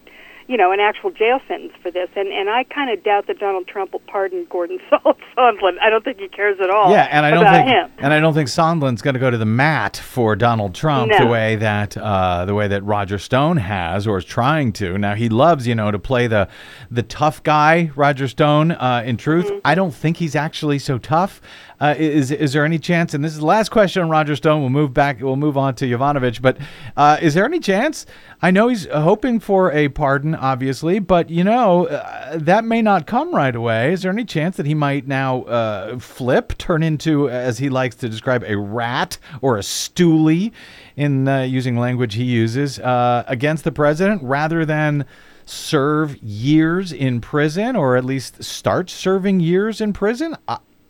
[0.50, 2.08] you know, an actual jail sentence for this.
[2.16, 5.78] And and I kind of doubt that Donald Trump will pardon Gordon Sondland.
[5.80, 6.90] I don't think he cares at all.
[6.90, 7.90] Yeah, and I don't think him.
[7.98, 11.26] and I don't think Sondland's going to go to the mat for Donald Trump the
[11.26, 14.98] way that uh, the way that Roger Stone has or is trying to.
[14.98, 16.48] Now he loves you know to play the
[16.90, 18.72] the tough guy, Roger Stone.
[18.72, 19.58] Uh, in truth, Mm-hmm.
[19.64, 21.40] I don't think he's actually so tough.
[21.80, 23.14] Uh, is is there any chance?
[23.14, 24.60] And this is the last question on Roger Stone.
[24.60, 25.20] We'll move back.
[25.20, 26.42] We'll move on to Yovanovitch.
[26.42, 26.58] But
[26.96, 28.04] uh, is there any chance?
[28.42, 33.06] I know he's hoping for a pardon, obviously, but you know uh, that may not
[33.06, 33.92] come right away.
[33.92, 37.96] Is there any chance that he might now uh, flip, turn into, as he likes
[37.96, 40.52] to describe, a rat or a stoolie,
[40.96, 45.06] in uh, using language he uses uh, against the president, rather than
[45.46, 50.36] serve years in prison, or at least start serving years in prison?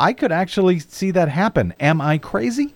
[0.00, 1.74] I could actually see that happen.
[1.78, 2.74] Am I crazy?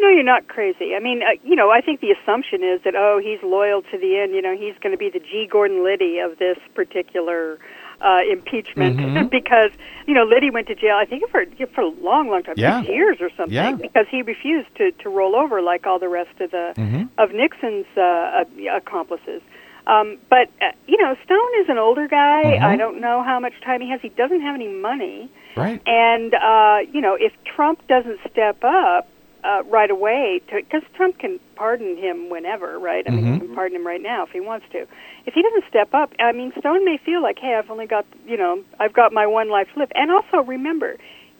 [0.00, 0.94] No, you're not crazy.
[0.94, 3.96] I mean, uh, you know, I think the assumption is that oh, he's loyal to
[3.98, 4.34] the end.
[4.34, 5.48] You know, he's going to be the G.
[5.50, 7.58] Gordon Liddy of this particular
[8.02, 9.28] uh, impeachment Mm-hmm.
[9.40, 9.70] because
[10.06, 10.96] you know Liddy went to jail.
[11.00, 12.80] I think for for a long, long time, Yeah.
[12.82, 13.72] six years or something, Yeah.
[13.72, 17.04] because he refused to to roll over like all the rest of the Mm-hmm.
[17.16, 18.44] of Nixon's uh, uh,
[18.76, 19.40] accomplices.
[19.86, 22.42] Um, but uh, you know, Stone is an older guy.
[22.44, 22.64] Mm-hmm.
[22.64, 24.00] I don't know how much time he has.
[24.00, 25.30] He doesn't have any money.
[25.56, 25.80] Right.
[25.86, 29.08] And uh, you know, if Trump doesn't step up
[29.44, 33.04] uh, right away, because Trump can pardon him whenever, right?
[33.06, 34.86] I mean, he can pardon him right now if he wants to.
[35.24, 38.04] If he doesn't step up, I mean, Stone may feel like, hey, I've only got,
[38.26, 39.92] you know, I've got my one life to live.
[39.94, 40.96] And also remember,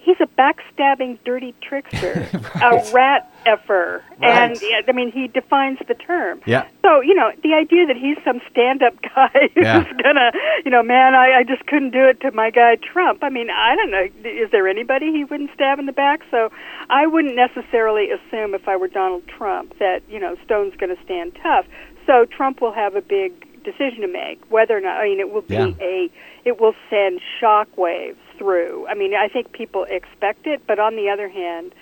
[0.06, 2.26] he's a backstabbing, dirty trickster,
[2.62, 4.62] a rat effer, and Right.
[4.62, 6.40] yeah, I mean, he defines the term.
[6.46, 6.66] Yeah.
[6.82, 9.84] So you know, the idea that he's some stand-up guy who's Yeah.
[10.02, 10.30] gonna,
[10.64, 13.22] you know, man, I, I just couldn't do it to my guy Trump.
[13.22, 14.06] I mean, I don't know.
[14.24, 16.22] Is there anybody he wouldn't stab in the back?
[16.30, 16.50] So
[16.88, 21.02] I wouldn't necessarily assume if I were Donald Trump that you know Stone's going to
[21.04, 21.66] stand tough.
[22.06, 23.32] So Trump will have a big
[23.64, 24.96] decision to make whether or not.
[25.00, 25.70] I mean, it will be Yeah.
[25.80, 26.08] a,
[26.44, 28.86] it will send shockwaves through.
[28.88, 31.74] I mean, I think people expect it, but on the other hand.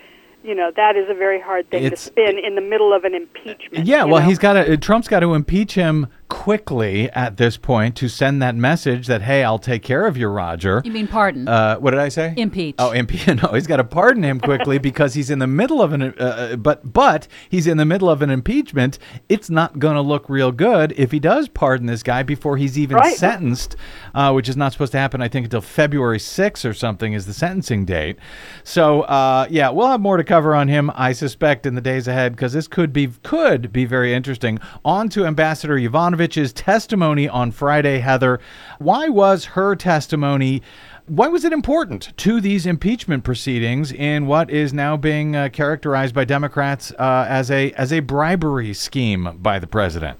[0.46, 3.04] You know that is a very hard thing It's- to spin in the middle of
[3.04, 3.86] an impeachment.
[3.86, 4.28] Yeah, well, know?
[4.28, 4.76] he's got to.
[4.76, 9.42] Trump's got to impeach him quickly at this point to send that message that hey,
[9.44, 10.82] I'll take care of you, Roger.
[10.84, 11.48] You mean pardon?
[11.48, 12.34] Uh, what did I say?
[12.36, 12.74] Impeach.
[12.78, 13.26] Oh, impeach.
[13.44, 16.02] No, he's got to pardon him quickly because he's in the middle of an.
[16.18, 18.98] Uh, but but he's in the middle of an impeachment.
[19.28, 22.78] It's not going to look real good if he does pardon this guy before he's
[22.78, 23.16] even Right.
[23.16, 23.76] sentenced,
[24.14, 25.20] uh, which is not supposed to happen.
[25.22, 28.16] I think until February 6th or something is the sentencing date.
[28.62, 30.90] So uh, yeah, we'll have more to cover on him.
[30.94, 34.58] I suspect in the days ahead because this could be could be very interesting.
[34.84, 35.78] On to Ambassador
[36.14, 37.98] Yovanovitch's testimony on Friday.
[37.98, 38.40] Heather,
[38.78, 40.62] why was her testimony?
[41.06, 46.14] Why was it important to these impeachment proceedings in what is now being uh, characterized
[46.14, 50.18] by Democrats uh, as a as a bribery scheme by the president?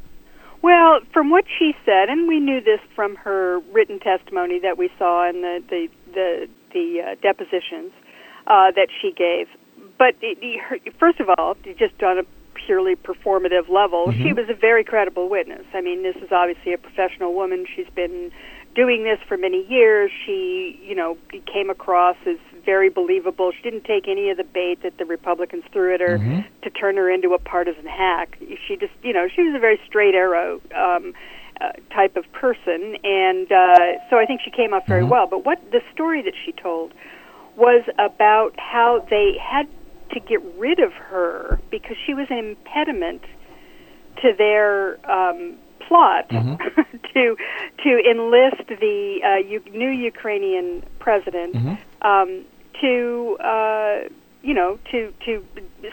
[0.63, 4.91] Well, from what she said, and we knew this from her written testimony that we
[4.99, 7.93] saw in the the the, the uh, depositions
[8.47, 9.49] uh, that she gave.
[9.97, 10.17] But
[10.99, 12.23] first of all, just on a
[12.55, 15.65] purely performative level, she was a very credible witness.
[15.75, 17.67] I mean, this is obviously a professional woman.
[17.75, 18.31] She's been
[18.75, 20.11] doing this for many years.
[20.27, 21.17] She, you know,
[21.53, 23.53] came across as very believable.
[23.53, 26.19] She didn't take any of the bait that the Republicans threw at her
[26.63, 28.39] to turn her into a partisan hack.
[28.67, 31.13] She just, you know, she was a very straight arrow um,
[31.61, 35.27] uh, type of person, and uh, so I think she came off very well.
[35.27, 36.93] But what the story that she told
[37.57, 39.69] was about how they had
[40.13, 43.23] to get rid of her because she was an impediment
[44.23, 46.29] to their um, plot
[47.15, 47.37] to
[47.83, 51.55] to enlist the uh, U- new Ukrainian president
[52.03, 52.45] um,
[52.81, 54.01] to uh,
[54.43, 55.45] you know to to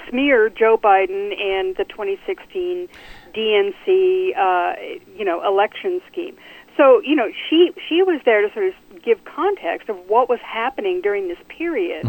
[0.10, 2.88] smear Joe Biden and the 2016
[3.34, 4.76] DNC uh,
[5.18, 6.36] you know election scheme.
[6.78, 10.40] So you know she she was there to sort of give context of what was
[10.42, 12.06] happening during this period.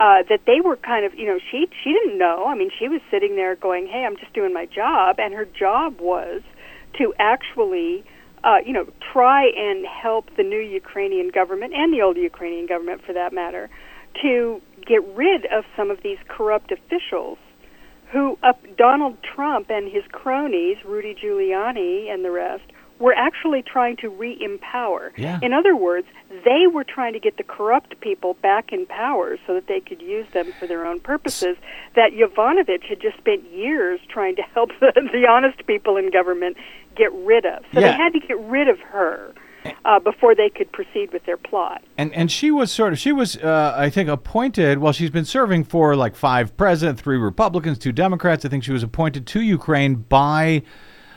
[0.00, 2.46] Uh, that they were kind of, you know, she she didn't know.
[2.48, 5.44] I mean, she was sitting there going, "Hey, I'm just doing my job," and her
[5.44, 6.40] job was
[6.98, 8.02] to actually,
[8.42, 13.02] uh, you know, try and help the new Ukrainian government and the old Ukrainian government,
[13.04, 13.68] for that matter,
[14.22, 17.36] to get rid of some of these corrupt officials
[18.10, 22.64] who uh, Donald Trump and his cronies, Rudy Giuliani and the rest,
[23.00, 25.12] were actually trying to re-empower.
[25.16, 25.40] Yeah.
[25.42, 26.06] In other words,
[26.44, 30.00] they were trying to get the corrupt people back in power so that they could
[30.02, 31.56] use them for their own purposes.
[31.96, 36.56] That Yovanovitch had just spent years trying to help the, the honest people in government
[36.94, 37.64] get rid of.
[37.72, 37.92] So Yeah.
[37.92, 39.32] they had to get rid of her
[39.84, 41.82] uh, before they could proceed with their plot.
[41.98, 44.78] And and she was sort of she was uh, I think appointed.
[44.78, 48.44] Well, she's been serving for like five presidents, three Republicans, two Democrats.
[48.44, 50.62] I think she was appointed to Ukraine by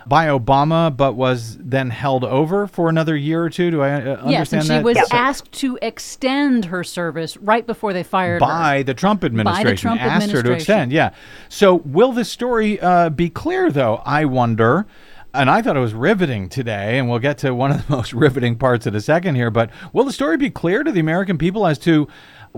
[0.07, 3.71] by Obama, but was then held over for another year or two.
[3.71, 4.83] Do I uh, understand yes, and she that?
[4.83, 8.47] was So- asked to extend her service right before they fired her.
[8.47, 9.77] by the Trump administration.
[9.77, 10.55] Trump asked her to administration.
[10.55, 10.91] extend.
[10.91, 11.11] Yeah.
[11.49, 14.01] So will this story uh, be clear, though?
[14.05, 14.85] I wonder.
[15.35, 18.13] And I thought it was riveting today, and we'll get to one of the most
[18.13, 19.49] riveting parts in a second here.
[19.49, 22.07] But will the story be clear to the American people as to,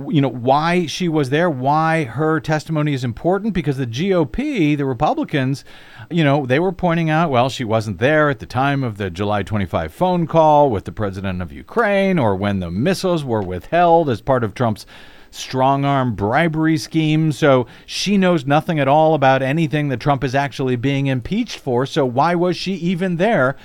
[0.10, 3.54] you know, why she was there, why her testimony is important?
[3.54, 5.64] Because the GOP, the Republicans,
[6.10, 9.10] you know, they were pointing out, well, she wasn't there at the time of the
[9.10, 14.10] July 25 phone call with the president of Ukraine, or when the missiles were withheld
[14.10, 14.86] as part of Trump's
[15.32, 17.32] strong arm bribery scheme.
[17.32, 21.86] So she knows nothing at all about anything that Trump is actually being impeached for.
[21.86, 23.56] So why was she even there?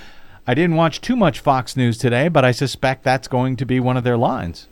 [0.46, 3.78] I didn't watch too much Fox News today, but I suspect that's going to be
[3.78, 4.68] one of their lines.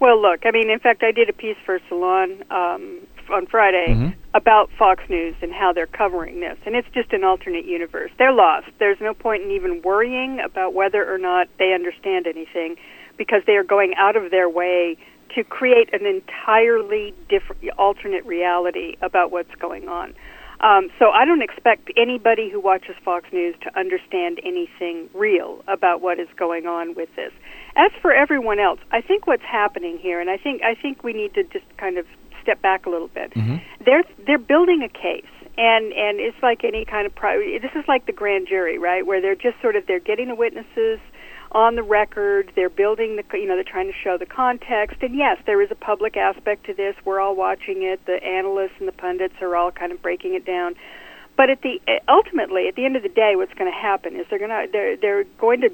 [0.00, 3.92] Well, look, I mean, in fact, I did a piece for Salon um, on Friday
[4.34, 8.10] about Fox News and how they're covering this, and it's just an alternate universe.
[8.18, 8.68] They're lost.
[8.78, 12.76] There's no point in even worrying about whether or not they understand anything,
[13.16, 14.96] because they are going out of their way
[15.34, 20.14] to create an entirely different, alternate reality about what's going on.
[20.60, 26.00] Um, so I don't expect anybody who watches Fox News to understand anything real about
[26.00, 27.32] what is going on with this.
[27.78, 31.12] As for everyone else, I think what's happening here, and I think I think we
[31.12, 32.06] need to just kind of
[32.42, 33.32] step back a little bit.
[33.34, 33.56] Mm-hmm.
[33.84, 37.86] They're they're building a case, and and it's like any kind of pri- this is
[37.86, 39.06] like the grand jury, right?
[39.06, 40.98] Where they're just sort of they're getting the witnesses
[41.52, 42.52] on the record.
[42.56, 44.96] They're building the, you know, they're trying to show the context.
[45.00, 46.94] And yes, there is a public aspect to this.
[47.04, 48.04] We're all watching it.
[48.06, 50.74] The analysts and the pundits are all kind of breaking it down.
[51.36, 54.26] But at the ultimately, at the end of the day, what's going to happen is
[54.28, 55.70] they're going to they're they're going to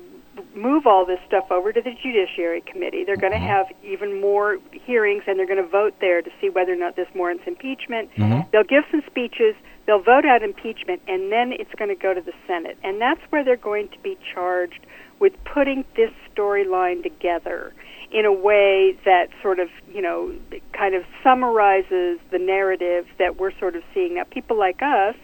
[0.54, 3.04] move all this stuff over to the Judiciary Committee.
[3.04, 3.46] They're going to mm-hmm.
[3.46, 6.96] have even more hearings, and they're going to vote there to see whether or not
[6.96, 8.10] this warrants impeachment.
[8.16, 8.50] Mm-hmm.
[8.52, 9.54] They'll give some speeches.
[9.86, 13.20] They'll vote out impeachment, and then it's going to go to the Senate, and that's
[13.30, 14.86] where they're going to be charged
[15.20, 17.72] with putting this storyline together
[18.10, 20.34] in a way that sort of, you know,
[20.72, 24.24] kind of summarizes the narrative that we're sort of seeing now.
[24.24, 25.16] People like us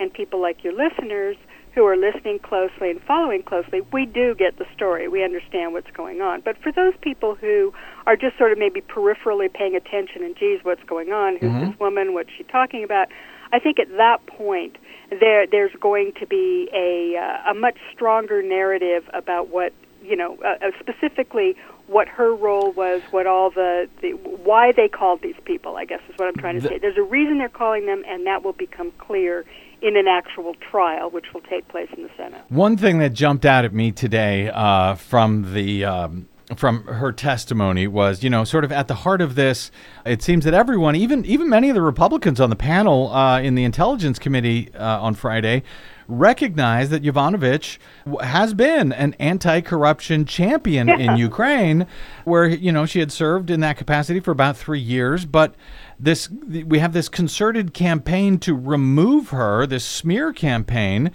[0.00, 1.36] and people like your listeners
[1.74, 5.08] who are listening closely and following closely, we do get the story.
[5.08, 6.40] We understand what's going on.
[6.40, 7.72] But for those people who
[8.06, 11.36] are just sort of maybe peripherally paying attention and, geez, what's going on?
[11.36, 12.14] Who's this woman?
[12.14, 13.08] What's she talking about?
[13.52, 14.76] I think at that point,
[15.20, 20.36] there there's going to be a uh, a much stronger narrative about what you know
[20.44, 21.56] uh, uh, specifically
[21.86, 25.76] what her role was, what all the, the why they called these people.
[25.76, 26.78] I guess is what I'm trying to say.
[26.78, 29.46] There's a reason they're calling them, and that will become clear
[29.80, 32.42] in an actual trial, which will take place in the Senate.
[32.48, 37.86] One thing that jumped out at me today uh, from the um, from her testimony
[37.86, 39.70] was, you know, sort of at the heart of this.
[40.06, 43.54] It seems that everyone, even even many of the Republicans on the panel uh, in
[43.54, 45.62] the Intelligence Committee uh, on Friday,
[46.08, 47.78] recognize that Yovanovitch
[48.22, 51.86] has been an anti-corruption champion in Ukraine,
[52.24, 55.54] where you know she had served in that capacity for about three years, but
[56.00, 61.12] this we have this concerted campaign to remove her, this smear campaign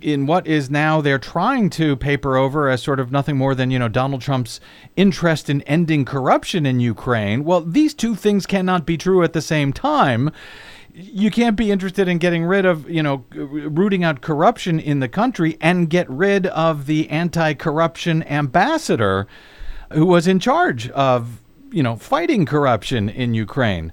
[0.00, 3.70] in what is now they're trying to paper over as sort of nothing more than
[3.70, 4.60] you know Donald Trump's
[4.96, 7.44] interest in ending corruption in Ukraine.
[7.44, 10.30] Well, these two things cannot be true at the same time.
[10.94, 15.08] You can't be interested in getting rid of, you know, rooting out corruption in the
[15.08, 19.26] country and get rid of the anti-corruption ambassador
[19.92, 23.92] who was in charge of, you know, fighting corruption in Ukraine.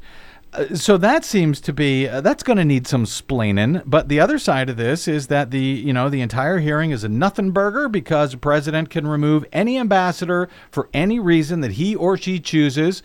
[0.53, 3.83] Uh, so that seems to be uh, that's going to need some splaining.
[3.85, 7.03] But the other side of this is that the you know the entire hearing is
[7.03, 11.95] a nothing burger because the president can remove any ambassador for any reason that he
[11.95, 13.03] or she chooses,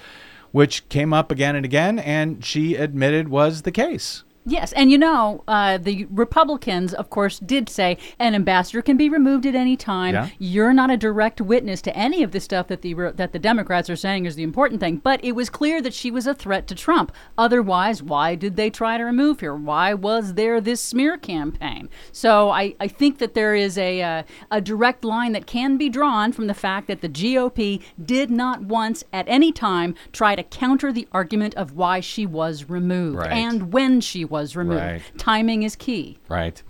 [0.52, 4.22] which came up again and again, and she admitted was the case.
[4.44, 9.08] Yes, and you know, uh, the Republicans, of course, did say an ambassador can be
[9.08, 10.14] removed at any time.
[10.14, 10.28] Yeah.
[10.38, 13.38] You're not a direct witness to any of the stuff that the re- that the
[13.38, 14.96] Democrats are saying is the important thing.
[14.96, 17.12] But it was clear that she was a threat to Trump.
[17.38, 19.54] Otherwise, why did they try to remove her?
[19.54, 21.88] Why was there this smear campaign?
[22.10, 25.88] So I, I think that there is a uh, a direct line that can be
[25.88, 30.42] drawn from the fact that the GOP did not once at any time try to
[30.42, 33.32] counter the argument of why she was removed Right.
[33.32, 34.80] and when she was removed.
[34.80, 35.02] Right.
[35.18, 36.18] Timing is key.
[36.28, 36.60] Right.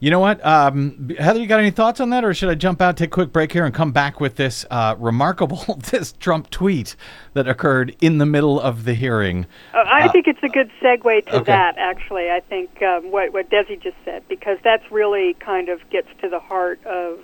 [0.00, 1.40] You know what, um, Heather?
[1.40, 3.52] You got any thoughts on that, or should I jump out, take a quick break
[3.52, 6.96] here, and come back with this uh, remarkable this Trump tweet
[7.34, 9.44] that occurred in the middle of the hearing?
[9.74, 11.44] Uh, I think it's a good segue to okay.
[11.44, 12.30] that, actually.
[12.30, 16.28] I think um, what, what Desi just said, because that's really kind of gets to
[16.28, 17.18] the heart of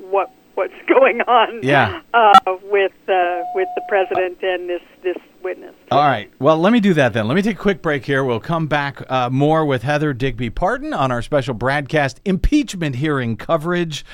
[0.00, 2.00] what what's going on Yeah.
[2.12, 2.32] uh,
[2.70, 5.74] with uh, with the president and this this witness.
[5.90, 6.30] All right.
[6.38, 7.28] Well, let me do that then.
[7.28, 8.24] Let me take a quick break here.
[8.24, 13.36] We'll come back uh, more with Heather Digby Parton on our special BradCast impeachment hearing
[13.36, 14.04] coverage.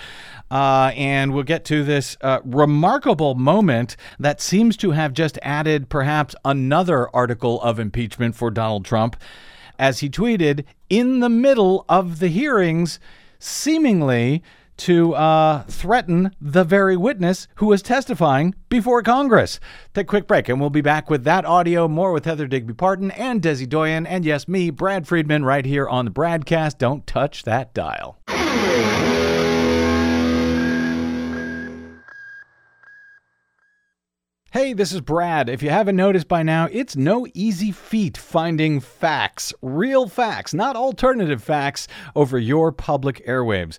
[0.51, 5.88] Uh, and we'll get to this uh, remarkable moment that seems to have just added
[5.88, 9.14] perhaps another article of impeachment for Donald Trump,
[9.78, 12.99] as he tweeted in the middle of the hearings,
[13.38, 14.43] seemingly
[14.81, 19.61] to uh, threaten the very witness who was testifying before Congress.
[19.95, 22.74] Take a quick break, and we'll be back with that audio, more with Heather Digby
[22.74, 26.78] Parton and Desi Doyen, and yes, me, Brad Friedman, right here on the BradCast.
[26.78, 28.18] Don't touch that dial.
[34.53, 35.49] Hey, this is Brad.
[35.49, 40.74] If you haven't noticed by now, it's no easy feat finding facts, real facts, not
[40.74, 43.78] alternative facts, over your public airwaves.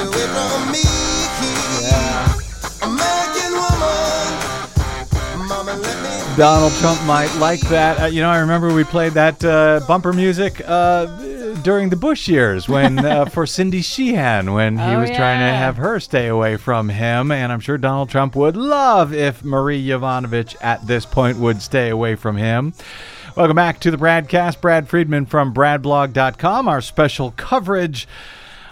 [0.00, 0.80] stay away from me.
[2.82, 6.36] American woman, mama let me.
[6.36, 8.00] Donald Trump might like that.
[8.00, 11.04] Uh, you know, I remember we played that uh, bumper music uh,
[11.62, 15.54] during the Bush years when uh, for Cindy Sheehan when he Oh, was trying to
[15.56, 17.30] have her stay away from him.
[17.30, 21.90] And I'm sure Donald Trump would love if Marie Yovanovitch at this point would stay
[21.90, 22.72] away from him.
[23.36, 24.60] Welcome back to the BradCast.
[24.60, 26.68] Brad Friedman from BradBlog.com.
[26.68, 28.08] Our special coverage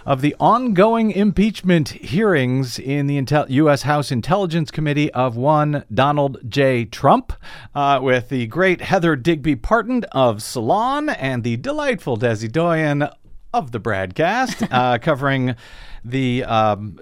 [0.09, 3.83] of the ongoing impeachment hearings in the Intel- U.S.
[3.83, 6.85] House Intelligence Committee of one Donald J.
[6.85, 7.31] Trump,
[7.75, 13.07] uh, with the great Heather Digby Parton of Salon and the delightful Desi Doyen
[13.53, 15.55] of the BradCast, uh, covering
[16.03, 16.97] the, um,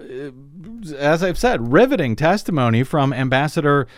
[0.94, 3.88] as I've said, riveting testimony from Ambassador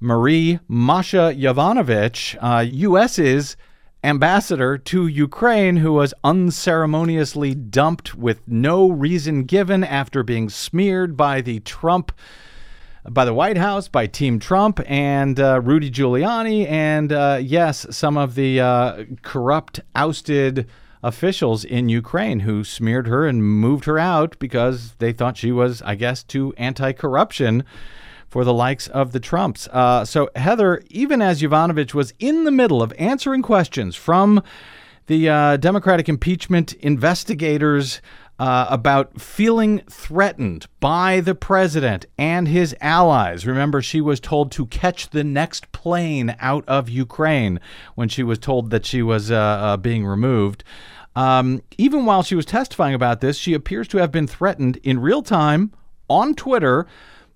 [0.00, 3.56] Marie Masha Yovanovitch, uh, U.S.'s
[4.02, 11.40] ambassador to Ukraine, who was unceremoniously dumped with no reason given after being smeared by
[11.40, 12.12] the Trump.
[13.08, 18.18] By the White House, by Team Trump, and uh, Rudy Giuliani, and uh, yes, some
[18.18, 20.66] of the uh, corrupt, ousted
[21.02, 25.80] officials in Ukraine who smeared her and moved her out because they thought she was,
[25.80, 27.64] I guess, too anti corruption
[28.30, 29.68] for the likes of the Trumps.
[29.68, 34.42] Uh, so, Heather, even as Yovanovitch was in the middle of answering questions from
[35.08, 38.00] the uh, Democratic impeachment investigators
[38.38, 43.44] uh, about feeling threatened by the president and his allies.
[43.44, 47.60] Remember, she was told to catch the next plane out of Ukraine
[47.96, 50.64] when she was told that she was uh, uh, being removed.
[51.16, 55.00] Um, even while she was testifying about this, she appears to have been threatened in
[55.00, 55.72] real time
[56.08, 56.86] on Twitter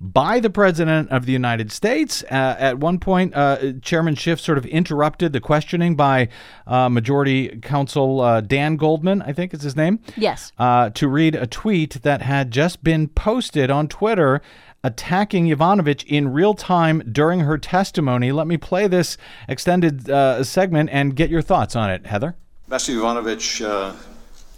[0.00, 2.22] by the President of the United States.
[2.24, 6.28] Uh, at one point, uh, Chairman Schiff sort of interrupted the questioning by
[6.66, 10.00] uh, Majority Counsel uh, Dan Goldman, I think is his name.
[10.16, 10.52] Yes.
[10.58, 14.42] Uh, to read a tweet that had just been posted on Twitter
[14.84, 18.30] attacking Yovanovitch in real time during her testimony.
[18.30, 19.16] Let me play this
[19.48, 22.36] extended uh, segment and get your thoughts on it, Heather.
[22.66, 23.94] Ambassador Yovanovitch, uh,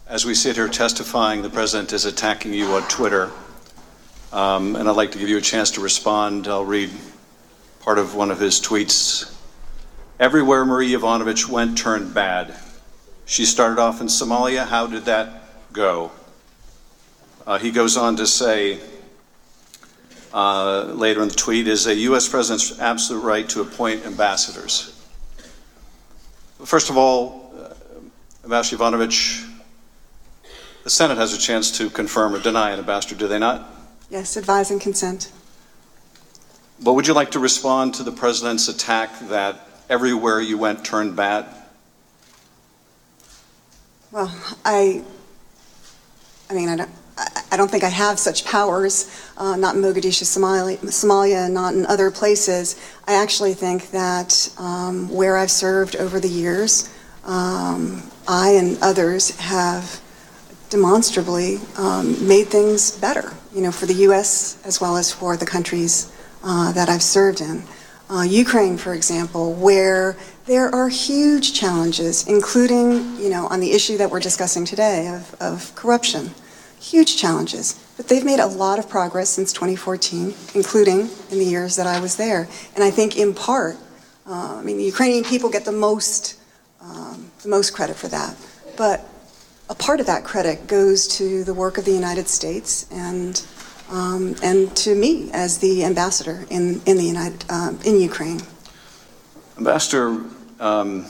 [0.08, 3.30] as we sit here testifying, the president is attacking you on Twitter.
[4.32, 6.48] Um, and I'd like to give you a chance to respond.
[6.48, 6.90] I'll read
[7.80, 9.32] part of one of his tweets.
[10.18, 12.54] Everywhere Marie Yovanovitch went turned bad.
[13.26, 14.66] She started off in Somalia.
[14.66, 16.10] How did that go?
[17.46, 18.80] Uh, he goes on to say
[20.34, 22.28] uh, later in the tweet is a U.S.
[22.28, 24.92] president's absolute right to appoint ambassadors.
[26.64, 27.74] First of all, uh,
[28.44, 29.48] Ambassador Yovanovitch,
[30.82, 33.75] the Senate has a chance to confirm or deny an ambassador, do they not?
[34.10, 35.32] Yes, advise and consent.
[36.80, 41.16] But would you like to respond to the president's attack that everywhere you went turned
[41.16, 41.46] bad?
[44.12, 44.34] Well,
[44.64, 45.02] I,
[46.48, 46.90] I mean, I don't,
[47.50, 51.86] I, don't think I have such powers, uh, not in Mogadishu, Somalia, Somalia, not in
[51.86, 52.76] other places.
[53.06, 56.92] I actually think that um, where I've served over the years,
[57.24, 60.00] um, I and others have
[60.70, 64.62] demonstrably um, made things better, you know, for the U.S.
[64.66, 66.12] as well as for the countries
[66.44, 67.62] uh, that I've served in.
[68.10, 73.96] Uh, Ukraine, for example, where there are huge challenges, including, you know, on the issue
[73.96, 76.32] that we're discussing today of, of corruption,
[76.78, 77.82] huge challenges.
[77.96, 81.98] But they've made a lot of progress since 2014, including in the years that I
[81.98, 82.48] was there.
[82.74, 83.76] And I think in part,
[84.26, 86.38] uh, I mean, the Ukrainian people get the most,
[86.82, 88.36] um, the most credit for that.
[88.76, 89.08] But
[89.68, 93.44] a part of that credit goes to the work of the United States and
[93.90, 98.40] um, and to me as the ambassador in in the United um, in Ukraine.
[99.58, 100.22] Ambassador,
[100.60, 101.06] um,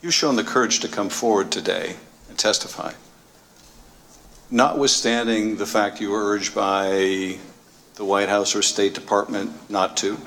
[0.00, 1.96] you've shown the courage to come forward today
[2.28, 2.92] and testify.
[4.50, 7.38] Notwithstanding the fact you were urged by
[7.96, 10.18] the White House or State Department not to,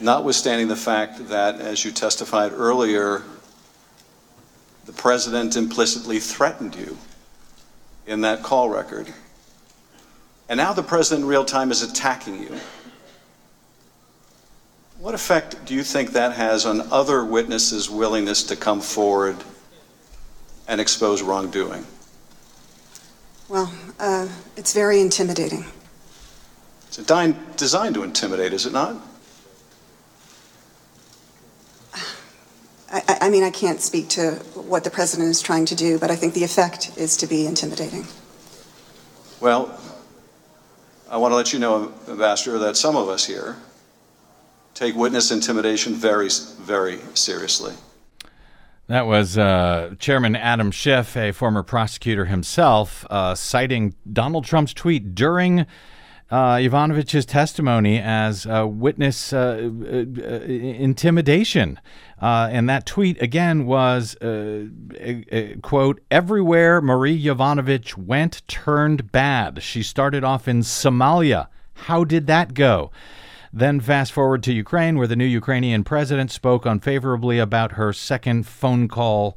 [0.00, 3.22] notwithstanding the fact that, as you testified earlier,
[4.86, 6.96] the president implicitly threatened you
[8.06, 9.12] in that call record.
[10.48, 12.58] And now the president in real time is attacking you.
[14.98, 19.36] What effect do you think that has on other witnesses' willingness to come forward
[20.68, 21.84] and expose wrongdoing?
[23.48, 25.64] Well, uh, it's very intimidating.
[26.86, 26.96] It's
[27.56, 28.96] designed to intimidate, is it not?
[33.22, 35.98] I, I- I mean, I can't speak to what the president is trying to do,
[35.98, 38.06] but I think the effect is to be intimidating.
[39.40, 39.78] Well,
[41.10, 43.56] I want to let you know, Ambassador, that some of us here
[44.74, 46.28] take witness intimidation very,
[46.60, 47.74] very seriously.
[48.88, 55.14] That was uh, Chairman Adam Schiff, a former prosecutor himself, uh, citing Donald Trump's tweet
[55.14, 55.66] during
[56.32, 61.78] uh, Yovanovitch's testimony as uh, witness uh, uh, uh, intimidation.
[62.22, 64.70] Uh, and that tweet again was a,
[65.30, 69.62] a quote everywhere Marie Yovanovitch went turned bad.
[69.62, 71.48] She started off in Somalia.
[71.74, 72.90] How did that go?
[73.52, 78.46] Then fast forward to Ukraine, where the new Ukrainian president spoke unfavorably about her second
[78.46, 79.36] phone call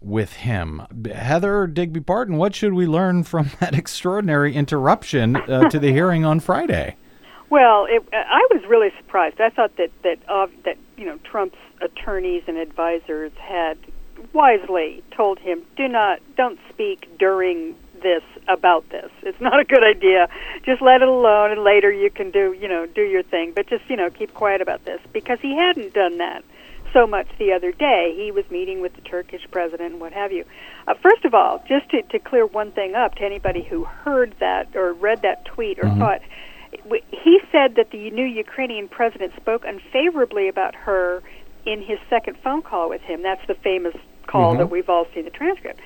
[0.00, 0.82] with him.
[1.12, 6.24] Heather Digby Parton, what should we learn from that extraordinary interruption uh, to the hearing
[6.24, 6.96] on Friday?
[7.50, 9.40] Well, it, I was really surprised.
[9.40, 13.78] I thought that that uh, that you know Trump's attorneys and advisors had
[14.34, 19.10] wisely told him, "Do not, don't speak during this about this.
[19.22, 20.28] It's not a good idea.
[20.64, 23.52] Just let it alone, and later you can do you know do your thing.
[23.56, 26.44] But just you know keep quiet about this because he hadn't done that
[26.92, 28.14] so much the other day.
[28.16, 30.44] He was meeting with the Turkish president and what have you.
[30.86, 34.34] Uh, first of all, just to, to clear one thing up to anybody who heard
[34.40, 35.98] that or read that tweet or Mhm.
[35.98, 36.20] thought,
[37.10, 41.22] he said that the new Ukrainian president spoke unfavorably about her
[41.64, 43.22] in his second phone call with him.
[43.22, 43.94] That's the famous
[44.26, 44.58] call Mhm.
[44.58, 45.80] that we've all seen the transcript.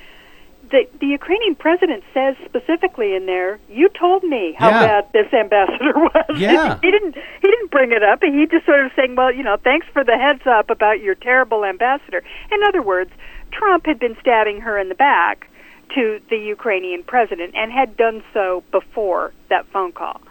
[0.72, 4.86] The, the Ukrainian president says specifically in there, "You told me how Yeah.
[4.86, 6.78] bad this ambassador was." Yeah.
[6.82, 7.14] he didn't.
[7.42, 8.20] He didn't bring it up.
[8.22, 11.14] He just sort of saying, "Well, you know, thanks for the heads up about your
[11.14, 13.10] terrible ambassador." In other words,
[13.52, 15.46] Trump had been stabbing her in the back
[15.94, 20.22] to the Ukrainian president and had done so before that phone call.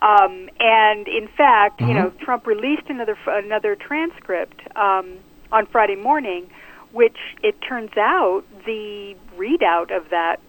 [0.00, 5.18] Um, and in fact, you know, Trump released another another transcript um,
[5.50, 6.48] on Friday morning,
[6.92, 10.40] which it turns out the readout of that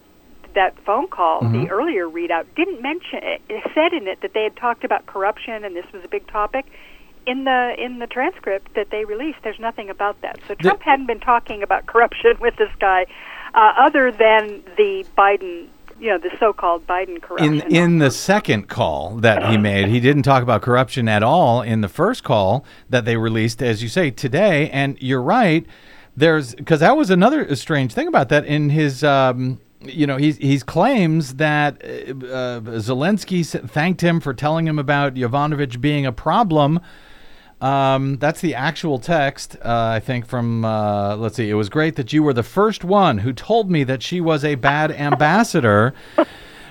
[0.54, 4.42] that phone call, the earlier readout, didn't mention it, it said in it that they
[4.42, 6.66] had talked about corruption and this was a big topic.
[7.26, 10.40] In the in the transcript that they released, there's nothing about that.
[10.48, 13.06] So Trump hadn't been talking about corruption with this guy,
[13.54, 15.68] uh, other than the Biden,
[16.00, 17.60] you know, the so-called Biden corruption.
[17.60, 21.60] In in the second call that he made, he didn't talk about corruption at all
[21.60, 24.70] in the first call that they released, as you say, today.
[24.70, 25.66] And you're right.
[26.16, 29.04] There's because that was another strange thing about that in his.
[29.04, 34.78] Um, you know, he's he's claims that uh, uh, Zelensky thanked him for telling him
[34.78, 36.80] about Yovanovitch being a problem.
[37.62, 41.96] Um, that's the actual text, uh, I think, from, uh, let's see, it was great
[41.96, 45.92] that you were the first one who told me that she was a bad ambassador.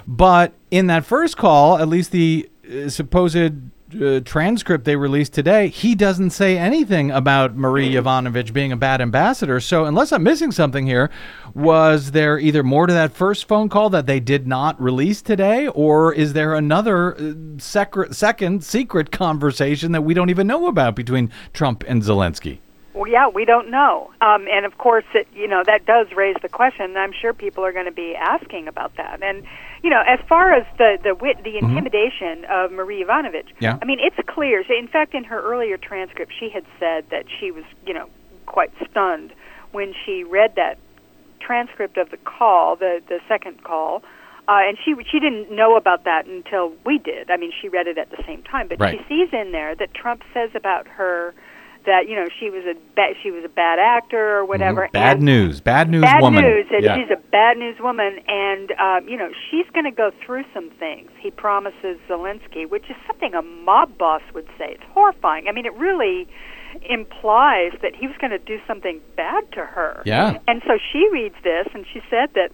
[0.09, 3.51] But in that first call, at least the uh, supposed
[3.95, 9.01] uh, transcript they released today, he doesn't say anything about Marie Yovanovitch being a bad
[9.01, 9.59] ambassador.
[9.59, 11.09] So, unless I'm missing something here,
[11.53, 15.67] was there either more to that first phone call that they did not release today,
[15.67, 20.95] or is there another uh, secret, second secret conversation that we don't even know about
[20.95, 22.59] between Trump and Zelensky?
[22.99, 26.35] Well, yeah, we don't know, um, and of course, it, you know that does raise
[26.41, 26.83] the question.
[26.83, 29.23] And I'm sure people are going to be asking about that.
[29.23, 29.43] And
[29.81, 33.77] you know, as far as the the wit, the intimidation of Marie Yovanovitch, Yeah.
[33.81, 34.61] I mean, it's clear.
[34.69, 38.09] In fact, in her earlier transcript, she had said that she was, you know,
[38.47, 39.31] quite stunned
[39.71, 40.77] when she read that
[41.39, 44.03] transcript of the call, the the second call.
[44.49, 47.31] Uh, and she she didn't know about that until we did.
[47.31, 48.99] I mean, she read it at the same time, but Right.
[48.99, 51.33] she sees in there that Trump says about her
[51.89, 54.87] that you know she was a ba- she was a bad actor or whatever.
[54.87, 54.91] Mhm.
[54.91, 55.59] Bad and news.
[55.59, 56.43] Bad news bad woman.
[56.43, 56.95] news, and yeah.
[56.95, 60.69] she's a bad news woman, and um, you know she's going to go through some
[60.77, 61.09] things.
[61.19, 64.77] He promises Zelensky, which is something a mob boss would say.
[64.77, 65.47] It's horrifying.
[65.47, 66.27] I mean, it really
[66.87, 70.03] implies that he was going to do something bad to her.
[70.05, 70.37] Yeah.
[70.47, 72.51] And so she reads this, and she said that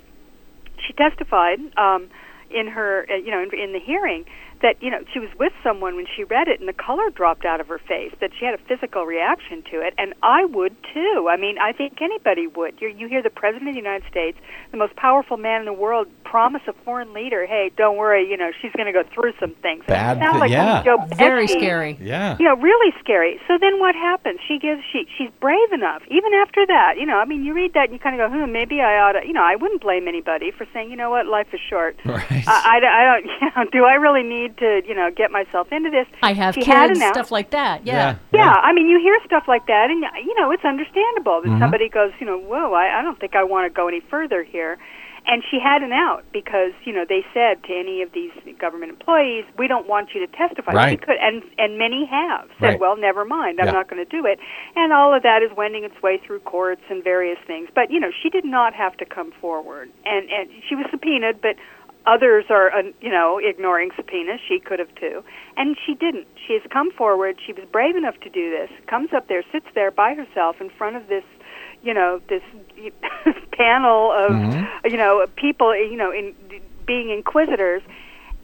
[0.79, 2.07] she testified um,
[2.49, 4.23] in her, uh, you know, in, in the hearing
[4.61, 7.45] that you know she was with someone when she read it, and the color dropped
[7.45, 8.13] out of her face.
[8.21, 11.27] That she had a physical reaction to it, and I would too.
[11.29, 12.75] I mean, I think anybody would.
[12.81, 14.37] You you hear the president of the United States,
[14.71, 18.37] the most powerful man in the world, promise a foreign leader, "Hey, don't worry, you
[18.37, 20.83] know, she's going to go through some things." Bad sounds thi- like yeah.
[20.83, 21.97] Joe Very Pesci scary.
[22.01, 22.37] yeah.
[22.39, 23.39] you know, really scary.
[23.47, 24.39] So then what happens?
[24.47, 26.01] She gives she she's brave enough.
[26.09, 28.37] Even after that, you know, I mean, you read that and you kind of go,
[28.37, 29.25] hmm, maybe I ought to.
[29.25, 31.97] You know, I wouldn't blame anybody for saying, you know what, life is short.
[32.05, 32.47] Right.
[32.47, 33.25] I, I, I don't.
[33.45, 36.07] You know, do I really need to, you know, get myself into this?
[36.21, 37.85] I have she had kids, an stuff like that.
[37.85, 38.17] Yeah.
[38.33, 41.53] yeah, I mean, you hear stuff like that, and you know, it's understandable Mm-hmm.
[41.53, 43.99] that somebody goes, you know, whoa, I, I don't think I want to go any
[43.99, 44.77] further here.
[45.27, 48.29] And she had an out because you know they said to any of these
[48.59, 51.01] government employees, "We don't want you to testify." She Right.
[51.01, 52.79] could, and and many have said, Right.
[52.79, 53.71] "Well, never mind, I'm Yeah.
[53.71, 54.37] not going to do it."
[54.75, 57.69] And all of that is wending its way through courts and various things.
[57.73, 61.41] But you know, she did not have to come forward, and and she was subpoenaed,
[61.41, 61.55] but
[62.07, 65.23] others are uh, you know ignoring subpoenas she could have too.
[65.57, 66.27] And she didn't.
[66.47, 67.37] She has come forward.
[67.45, 68.69] She was brave enough to do this.
[68.87, 71.23] Comes up there sits there by herself in front of this
[71.83, 72.41] you know this
[73.51, 74.31] panel of
[74.91, 76.33] you know people you know in
[76.85, 77.81] being inquisitors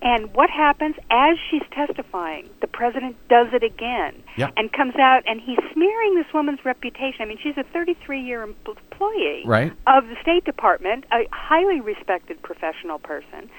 [0.01, 4.53] and what happens as she's testifying the president does it again Yep.
[4.57, 8.41] and comes out and he's smearing this woman's reputation i mean she's a 33 year
[8.43, 9.71] employee Right.
[9.87, 13.49] of the State Department, a highly respected professional person,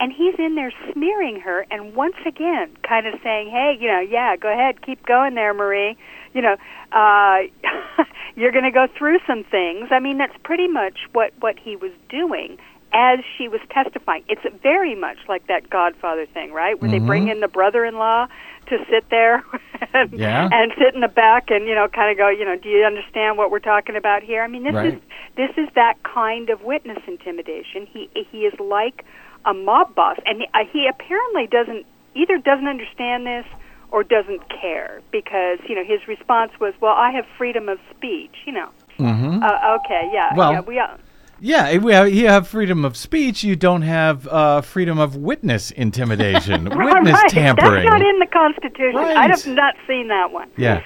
[0.00, 4.00] and he's in there smearing her and once again kind of saying, "Hey, you know,
[4.00, 5.96] yeah, go ahead, keep going there, Marie.
[6.34, 6.56] You know,
[6.92, 7.38] uh,
[8.36, 11.76] you're going to go through some things." I mean, that's pretty much what what he
[11.76, 12.58] was doing
[12.92, 14.24] as she was testifying.
[14.28, 16.80] It's very much like that Godfather thing, right?
[16.80, 18.28] Where they bring in the brother-in-law
[18.68, 19.44] to sit there
[19.94, 20.48] and, Yeah.
[20.52, 22.84] and sit in the back and you know kind of go, you know, do you
[22.84, 24.42] understand what we're talking about here?
[24.42, 24.94] I mean, this Right.
[24.94, 25.00] is
[25.36, 27.86] this is that kind of witness intimidation.
[27.86, 29.04] He he is like
[29.44, 33.46] a mob boss, and he, uh, he apparently doesn't either doesn't understand this
[33.90, 38.34] or doesn't care because you know his response was, "Well, I have freedom of speech,"
[38.46, 38.68] you know.
[38.98, 39.42] Mm-hmm.
[39.42, 40.78] Uh, okay, yeah, Well, yeah, we.
[40.78, 40.96] Uh,
[41.40, 43.44] Yeah, we have, you have freedom of speech.
[43.44, 47.30] You don't have uh, freedom of witness intimidation, witness right.
[47.30, 47.84] tampering.
[47.86, 48.98] That's not in the Constitution.
[48.98, 50.50] I have not seen that one.
[50.56, 50.82] Yeah.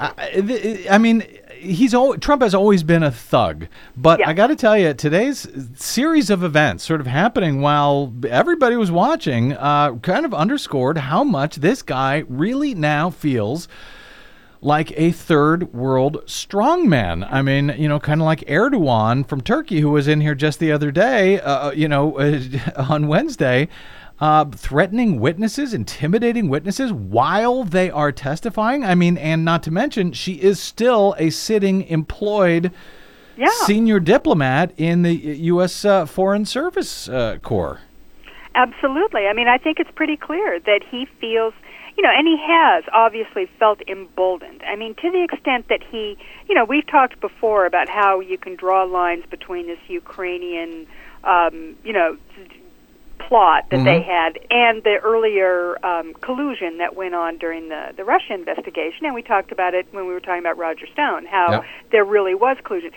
[0.00, 1.22] I, I- I mean,
[1.56, 4.28] he's al- Trump has always been a thug, but Yeah.
[4.28, 8.90] I got to tell you, today's series of events, sort of happening while everybody was
[8.90, 13.68] watching, uh, kind of underscored how much this guy really now feels
[14.64, 17.28] like a third world strongman.
[17.30, 20.58] I mean, you know, kind of like Erdogan from Turkey, who was in here just
[20.58, 22.18] the other day, uh, you know,
[22.76, 23.68] on Wednesday,
[24.20, 28.84] uh, threatening witnesses, intimidating witnesses while they are testifying.
[28.84, 32.72] I mean, and not to mention, she is still a sitting employed
[33.36, 33.48] Yeah.
[33.66, 35.12] senior diplomat in the
[35.52, 35.84] U.S.
[35.84, 37.80] Uh, Foreign Service uh, Corps.
[38.54, 39.26] Absolutely.
[39.26, 41.52] I mean, I think it's pretty clear that he feels,
[41.96, 44.62] you know, and he has obviously felt emboldened.
[44.66, 46.16] I mean, to the extent that he,
[46.48, 50.86] you know, we've talked before about how you can draw lines between this Ukrainian,
[51.22, 52.16] um, you know,
[53.28, 58.04] plot that they had and the earlier um, collusion that went on during the, the
[58.04, 59.04] Russia investigation.
[59.06, 61.64] And we talked about it when we were talking about Roger Stone, how Yep.
[61.92, 62.90] there really was collusion.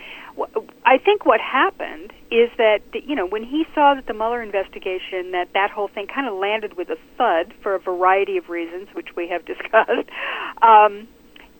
[0.84, 5.32] I think what happened is that, you know, when he saw that the Mueller investigation,
[5.32, 8.88] that that whole thing kind of landed with a thud for a variety of reasons,
[8.94, 10.08] which we have discussed,
[10.62, 11.08] um,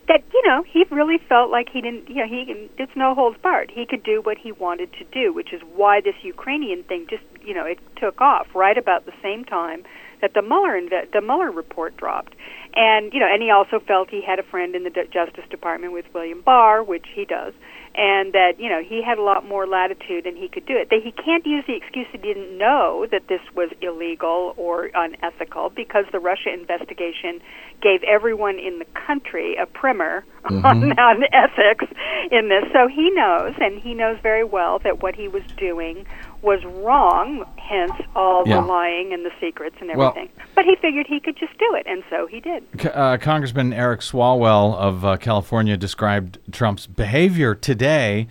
[0.08, 3.38] that you know he really felt like he didn't you know he it's no holds
[3.42, 3.70] barred.
[3.72, 7.22] He could do what he wanted to do which is why this Ukrainian thing just
[7.42, 9.84] you know it took off right about the same time
[10.20, 12.34] that the Mueller inve- the Mueller report dropped.
[12.74, 15.92] And you know and he also felt he had a friend in the Justice Department
[15.92, 17.52] with William Barr which he does
[17.98, 20.88] and that you know he had a lot more latitude and he could do it.
[20.90, 25.70] That he can't use the excuse he didn't know that this was illegal or unethical
[25.70, 27.42] because the Russia investigation
[27.82, 30.64] gave everyone in the country a primer Mm-hmm.
[30.64, 31.84] on, on ethics
[32.30, 32.64] in this.
[32.72, 36.06] So he knows, and he knows very well that what he was doing
[36.42, 37.44] was wrong.
[37.56, 38.60] Hence all Yeah.
[38.60, 40.30] the lying and the secrets and Well- everything.
[40.54, 42.64] but he figured he could just do it, and so he did.
[42.80, 48.28] C- Uh, Congressman Eric Swalwell of uh, California described Trump's behavior today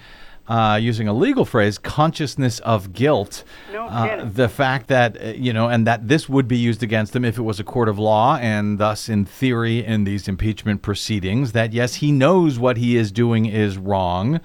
[0.49, 3.43] uh, using a legal phrase, consciousness of guilt.
[3.73, 7.13] No Uh, the fact that, uh, you know, and that this would be used against
[7.13, 10.81] him if it was a court of law, and thus, in theory, in these impeachment
[10.81, 14.39] proceedings, that yes, he knows what he is doing is wrong,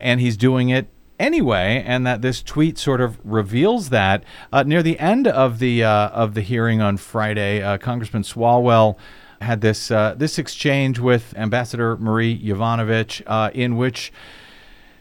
[0.00, 0.88] and he's doing it
[1.20, 4.24] anyway, and that this tweet sort of reveals that.
[4.52, 8.96] Uh, near the end of the uh, of the hearing on Friday, uh, Congressman Swalwell
[9.40, 14.12] had this uh, this exchange with Ambassador Marie Yovanovitch, uh, in which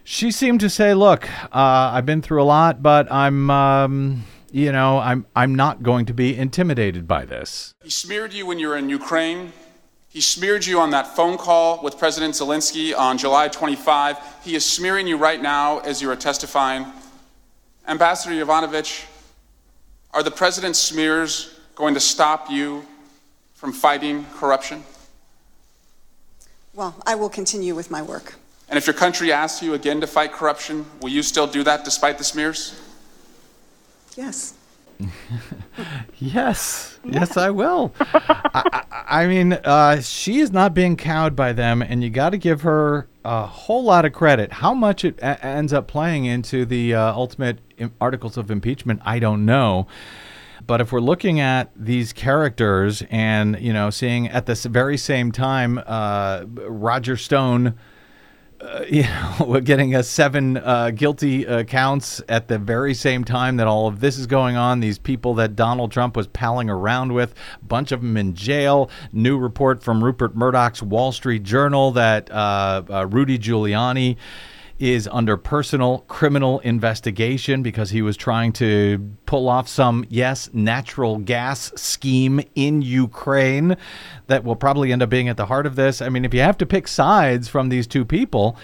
[0.04, 4.72] she seemed to say, "Look, uh, I've been through a lot, but I'm." Um, you
[4.72, 7.76] know, I'm I'm not going to be intimidated by this.
[7.84, 9.54] He smeared you when you were in Ukraine.
[10.10, 14.18] He smeared you on that phone call with President Zelensky on July 25.
[14.44, 16.88] He is smearing you right now as you are testifying.
[17.88, 19.06] Ambassador Yovanovitch,
[20.12, 22.84] are the president's smears going to stop you
[23.54, 24.84] from fighting corruption?
[26.74, 28.36] Well, I will continue with my work.
[28.68, 31.86] And if your country asks you again to fight corruption, will you still do that
[31.86, 32.80] despite the smears?
[34.16, 34.54] Yes.
[36.22, 37.94] Yes, yes, I will.
[38.00, 42.32] I, I, I mean, uh, she is not being cowed by them, and you got
[42.32, 44.52] to give her a whole lot of credit.
[44.52, 49.02] How much it a- ends up playing into the uh, ultimate im- articles of impeachment,
[49.06, 49.88] I don't know.
[50.68, 55.32] But if we're looking at these characters and you know seeing at this very same
[55.32, 57.76] time uh, Roger Stone
[58.62, 63.24] uh, you know, we're getting a seven uh, guilty uh, counts at the very same
[63.24, 64.80] time that all of this is going on.
[64.80, 67.34] These people that Donald Trump was palling around with,
[67.66, 68.90] bunch of them in jail.
[69.12, 74.18] New report from Rupert Murdoch's Wall Street Journal that uh, uh, Rudy Giuliani
[74.80, 81.18] is under personal criminal investigation because he was trying to pull off some, yes, natural
[81.18, 83.76] gas scheme in Ukraine
[84.28, 86.02] that will probably end up being at the heart of this.
[86.02, 88.58] I mean, if you have to pick sides from these two people,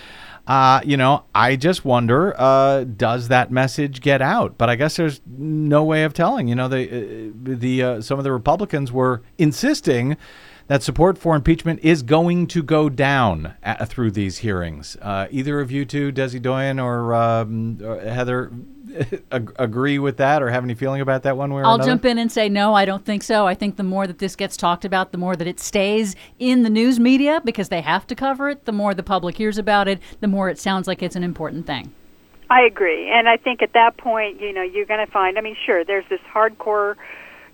[0.48, 4.58] uh, you know, I just wonder, uh, does that message get out?
[4.58, 6.48] But I guess there's no way of telling.
[6.48, 10.18] You know, the uh, the uh, some of the Republicans were insisting
[10.68, 14.98] that support for impeachment is going to go down a through these hearings.
[15.02, 18.52] Uh, either of you two, Desi Doyen or, um, or Heather,
[19.32, 21.92] agree with that or have any feeling about that one way or I'll another?
[21.92, 23.46] jump in and say no, I don't think so.
[23.46, 26.64] I think the more that this gets talked about, the more that it stays in
[26.64, 28.66] the news media because they have to cover it.
[28.66, 31.68] The more the public hears about it, the more it sounds like it's an important
[31.68, 31.94] thing.
[32.50, 35.38] I agree, and I think at that point, you know, you're going to find.
[35.38, 36.96] I mean, sure, there's this hardcore,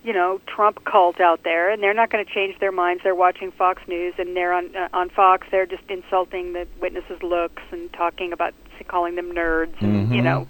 [0.04, 3.02] you know, Trump cult out there, and they're not going to change their minds.
[3.04, 5.46] They're watching Fox News, and they're on uh, on Fox.
[5.50, 8.54] They're just insulting the witnesses' looks and talking about
[8.88, 10.48] calling them nerds, and you know,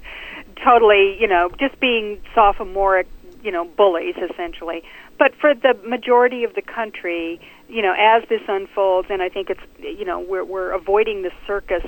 [0.64, 3.06] totally, you know, just being sophomoric,
[3.42, 4.82] you know, bullies essentially.
[5.18, 9.50] But for the majority of the country, you know, as this unfolds, and I think
[9.50, 11.84] it's, you know, we're we're avoiding the circus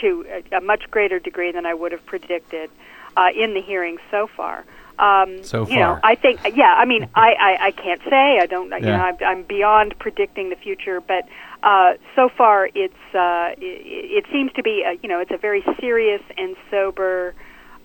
[0.00, 2.70] to a, a much greater degree than I would have predicted
[3.16, 4.64] uh, in the hearings so far.
[4.98, 6.00] Um, So you know, far.
[6.04, 6.74] I think, yeah.
[6.76, 8.38] I mean, I, I, I can't say.
[8.40, 8.70] I don't.
[8.70, 11.26] You know, I'm, I'm beyond predicting the future, but
[11.62, 15.36] uh, so far, it's uh, it, it seems to be, a, you know, it's a
[15.36, 17.34] very serious and sober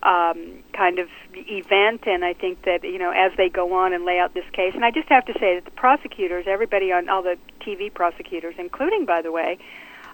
[0.03, 4.05] um, kind of event, and I think that you know, as they go on and
[4.05, 7.09] lay out this case, and I just have to say that the prosecutors, everybody on
[7.09, 9.57] all the TV prosecutors, including, by the way,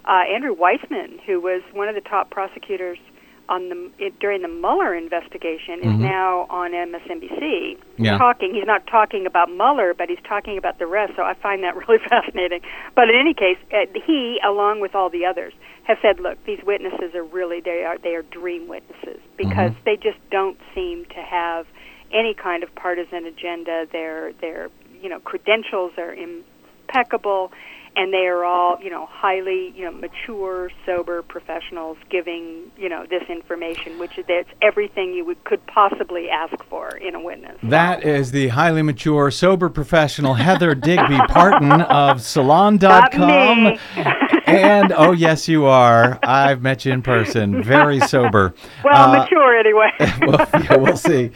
[0.04, 2.98] uh, Andrew Weissmann, who was one of the top prosecutors
[3.48, 8.18] on the it, during the Mueller investigation, is now on MSNBC Yeah.
[8.18, 8.54] talking.
[8.54, 11.14] He's not talking about Mueller, but he's talking about the rest.
[11.16, 12.60] So I find that really fascinating.
[12.94, 15.52] But in any case, uh, he, along with all the others,
[15.84, 19.96] have said, "Look, these witnesses are really they are they are dream witnesses because they
[19.96, 21.66] just don't seem to have
[22.12, 23.86] any kind of partisan agenda.
[23.92, 24.70] Their their
[25.02, 27.52] you know credentials are impeccable."
[27.96, 33.04] And they are all you know highly you know mature sober professionals giving you know
[33.08, 37.56] this information which is that's everything you would could possibly ask for in a witness
[37.62, 43.78] That is the highly mature, sober professional Heather Digby Parton of Salon.com.
[44.46, 46.18] and oh, yes, you are.
[46.22, 47.62] I've met you in person.
[47.62, 48.54] Very sober.
[48.84, 49.90] well Uh, mature anyway
[50.26, 51.30] well, yeah, we'll see.